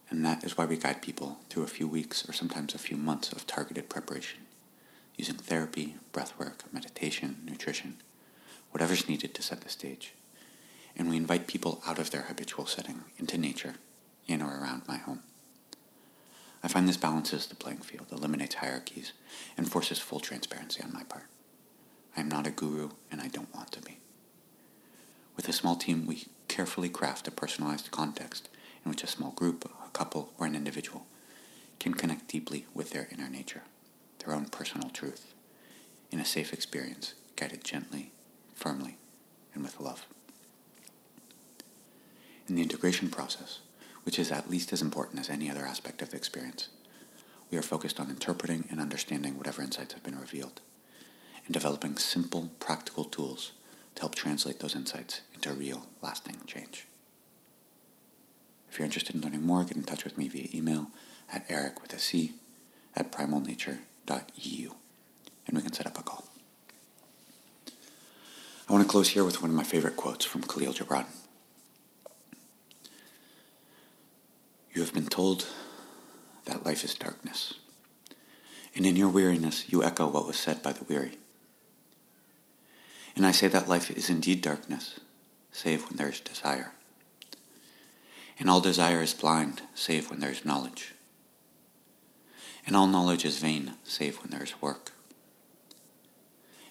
And 0.09 0.25
that 0.25 0.43
is 0.43 0.57
why 0.57 0.65
we 0.65 0.79
guide 0.79 1.03
people 1.03 1.39
through 1.51 1.65
a 1.65 1.69
few 1.69 1.87
weeks 1.87 2.27
or 2.27 2.33
sometimes 2.33 2.75
a 2.75 2.79
few 2.79 2.97
months 2.97 3.33
of 3.33 3.47
targeted 3.47 3.91
preparation, 3.91 4.41
using 5.17 5.35
therapy, 5.35 5.97
breathwork, 6.13 6.73
meditation, 6.73 7.39
nutrition, 7.45 7.97
whatever's 8.71 9.09
needed 9.09 9.35
to 9.35 9.43
set 9.43 9.61
the 9.61 9.69
stage. 9.69 10.15
And 10.97 11.11
we 11.11 11.17
invite 11.17 11.47
people 11.47 11.83
out 11.87 11.99
of 11.99 12.11
their 12.11 12.23
habitual 12.23 12.65
setting 12.67 13.03
into 13.19 13.37
nature 13.37 13.75
in 14.27 14.41
or 14.41 14.59
around 14.59 14.83
my 14.89 14.97
home. 14.97 15.23
I 16.67 16.69
find 16.69 16.89
this 16.89 16.97
balances 16.97 17.47
the 17.47 17.55
playing 17.55 17.79
field, 17.79 18.09
eliminates 18.11 18.57
hierarchies, 18.57 19.13
and 19.57 19.71
forces 19.71 20.01
full 20.01 20.19
transparency 20.19 20.83
on 20.83 20.93
my 20.93 21.05
part. 21.05 21.27
I 22.17 22.21
am 22.21 22.29
not 22.29 22.49
a 22.49 22.51
guru, 22.51 22.89
and 23.09 23.21
I 23.21 23.29
don't 23.29 23.55
want 23.55 23.71
to 23.71 23.81
be. 23.81 23.99
With 25.37 25.49
a 25.49 25.53
small 25.53 25.77
team, 25.77 26.07
we 26.07 26.25
carefully 26.49 26.89
craft 26.89 27.29
a 27.29 27.31
personalized 27.31 27.93
context 27.93 28.49
in 28.85 28.91
which 28.91 29.05
a 29.05 29.07
small 29.07 29.31
group, 29.31 29.65
a 29.65 29.91
couple, 29.91 30.33
or 30.39 30.47
an 30.49 30.57
individual 30.57 31.07
can 31.79 31.95
connect 31.95 32.27
deeply 32.27 32.67
with 32.75 32.91
their 32.91 33.07
inner 33.13 33.29
nature, 33.29 33.63
their 34.19 34.35
own 34.35 34.47
personal 34.47 34.91
truth, 34.91 35.35
in 36.11 36.19
a 36.19 36.25
safe 36.25 36.53
experience, 36.53 37.15
guided 37.37 37.63
gently, 37.63 38.11
firmly, 38.57 38.97
and 39.55 39.63
with 39.63 39.79
love. 39.79 40.05
In 42.49 42.57
the 42.57 42.63
integration 42.63 43.09
process, 43.09 43.61
which 44.07 44.21
is 44.21 44.31
at 44.31 44.49
least 44.49 44.73
as 44.73 44.81
important 44.81 45.19
as 45.19 45.29
any 45.29 45.51
other 45.51 45.67
aspect 45.67 46.01
of 46.01 46.11
the 46.11 46.17
experience. 46.17 46.69
We 47.51 47.59
are 47.59 47.63
focused 47.63 47.99
on 47.99 48.09
interpreting 48.09 48.65
and 48.71 48.81
understanding 48.81 49.37
whatever 49.37 49.63
insights 49.63 49.95
have 49.95 50.05
been 50.05 50.19
revealed, 50.19 50.61
and 51.45 51.53
developing 51.53 51.97
simple, 51.97 52.51
practical 52.61 53.05
tools 53.05 53.51
to 53.97 54.03
help 54.03 54.15
translate 54.15 54.61
those 54.61 54.77
insights 54.77 55.23
into 55.35 55.53
real, 55.53 55.87
lasting 56.03 56.37
change. 56.47 56.87
If 58.71 58.79
you're 58.79 58.87
interested 58.87 59.17
in 59.17 59.23
learning 59.23 59.43
more, 59.43 59.65
get 59.65 59.77
in 59.77 59.83
touch 59.83 60.05
with 60.05 60.17
me 60.17 60.29
via 60.29 60.49
email 60.55 60.87
at 61.33 61.45
eric 61.49 61.83
with 61.83 61.93
a 61.93 61.99
C 61.99 62.35
at 62.95 63.11
primalnature.eu, 63.11 64.71
and 65.49 65.57
we 65.57 65.63
can 65.63 65.73
set 65.73 65.87
up 65.87 65.99
a 65.99 66.03
call. 66.03 66.29
I 68.69 68.73
want 68.73 68.85
to 68.85 68.91
close 68.91 69.09
here 69.09 69.25
with 69.25 69.43
one 69.43 69.51
of 69.51 69.57
my 69.57 69.65
favorite 69.65 69.97
quotes 69.97 70.25
from 70.25 70.43
Kahlil 70.43 70.77
Gibran. 70.77 71.07
You 74.77 74.83
have 74.83 74.93
been 74.93 75.07
told 75.07 75.47
that 76.45 76.67
life 76.67 76.85
is 76.85 76.95
darkness. 76.95 77.55
And 78.75 78.85
in 78.85 78.95
your 78.95 79.09
weariness, 79.09 79.65
you 79.71 79.83
echo 79.83 80.07
what 80.07 80.27
was 80.27 80.37
said 80.37 80.63
by 80.63 80.73
the 80.75 80.85
weary. 80.85 81.17
And 83.17 83.25
I 83.25 83.31
say 83.31 83.49
that 83.49 83.71
life 83.71 83.91
is 83.91 84.11
indeed 84.11 84.43
darkness, 84.43 85.01
save 85.51 85.89
when 85.89 85.97
there 85.97 86.11
is 86.11 86.21
desire. 86.21 86.73
And 88.39 88.51
all 88.51 88.61
desire 88.61 89.01
is 89.01 89.15
blind, 89.15 89.63
save 89.75 90.11
when 90.11 90.21
there 90.21 90.31
is 90.31 90.45
knowledge. 90.45 90.93
And 92.67 92.77
all 92.77 92.87
knowledge 92.87 93.25
is 93.25 93.39
vain, 93.39 93.77
save 93.83 94.17
when 94.17 94.31
there 94.31 94.45
is 94.45 94.61
work. 94.61 94.93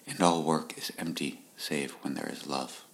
And 0.06 0.22
all 0.22 0.44
work 0.44 0.78
is 0.78 0.92
empty, 0.96 1.40
save 1.56 1.94
when 2.02 2.14
there 2.14 2.30
is 2.32 2.46
love. 2.46 2.84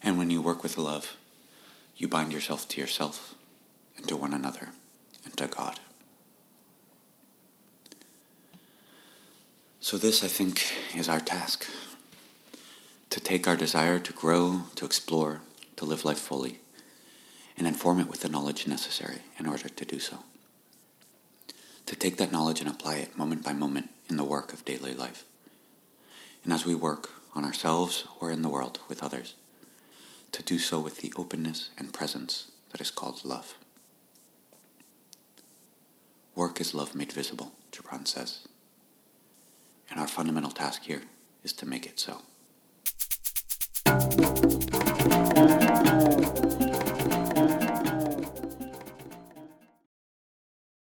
And 0.00 0.18
when 0.18 0.30
you 0.30 0.40
work 0.40 0.62
with 0.62 0.78
love, 0.78 1.16
you 1.96 2.08
bind 2.08 2.32
yourself 2.32 2.68
to 2.68 2.80
yourself 2.80 3.34
and 3.96 4.06
to 4.08 4.16
one 4.16 4.34
another 4.34 4.68
and 5.24 5.36
to 5.36 5.46
God. 5.46 5.80
So, 9.80 9.96
this, 9.96 10.24
I 10.24 10.26
think, 10.26 10.64
is 10.94 11.08
our 11.08 11.20
task 11.20 11.66
to 13.10 13.20
take 13.20 13.46
our 13.46 13.56
desire 13.56 13.98
to 13.98 14.12
grow, 14.12 14.62
to 14.74 14.84
explore, 14.84 15.40
to 15.76 15.84
live 15.84 16.04
life 16.04 16.18
fully, 16.18 16.58
and 17.56 17.66
inform 17.66 18.00
it 18.00 18.08
with 18.08 18.20
the 18.20 18.28
knowledge 18.28 18.66
necessary 18.66 19.20
in 19.38 19.46
order 19.46 19.68
to 19.68 19.84
do 19.84 19.98
so. 19.98 20.18
To 21.86 21.96
take 21.96 22.16
that 22.16 22.32
knowledge 22.32 22.60
and 22.60 22.68
apply 22.68 22.96
it 22.96 23.16
moment 23.16 23.44
by 23.44 23.52
moment 23.52 23.90
in 24.10 24.16
the 24.16 24.24
work 24.24 24.52
of 24.52 24.64
daily 24.64 24.92
life. 24.92 25.24
And 26.44 26.52
as 26.52 26.66
we 26.66 26.74
work 26.74 27.10
on 27.34 27.44
ourselves 27.44 28.04
or 28.20 28.30
in 28.30 28.42
the 28.42 28.48
world 28.48 28.80
with 28.88 29.02
others, 29.02 29.34
to 30.32 30.42
do 30.42 30.58
so 30.58 30.80
with 30.80 30.98
the 30.98 31.12
openness 31.16 31.70
and 31.78 31.92
presence 31.92 32.50
that 32.70 32.80
is 32.80 32.90
called 32.90 33.24
love. 33.24 33.54
Work 36.34 36.60
is 36.60 36.74
love 36.74 36.94
made 36.94 37.12
visible, 37.12 37.52
Gibran 37.72 38.06
says. 38.06 38.46
And 39.90 39.98
our 39.98 40.08
fundamental 40.08 40.50
task 40.50 40.82
here 40.82 41.02
is 41.42 41.52
to 41.54 41.66
make 41.66 41.86
it 41.86 41.98
so. 41.98 42.22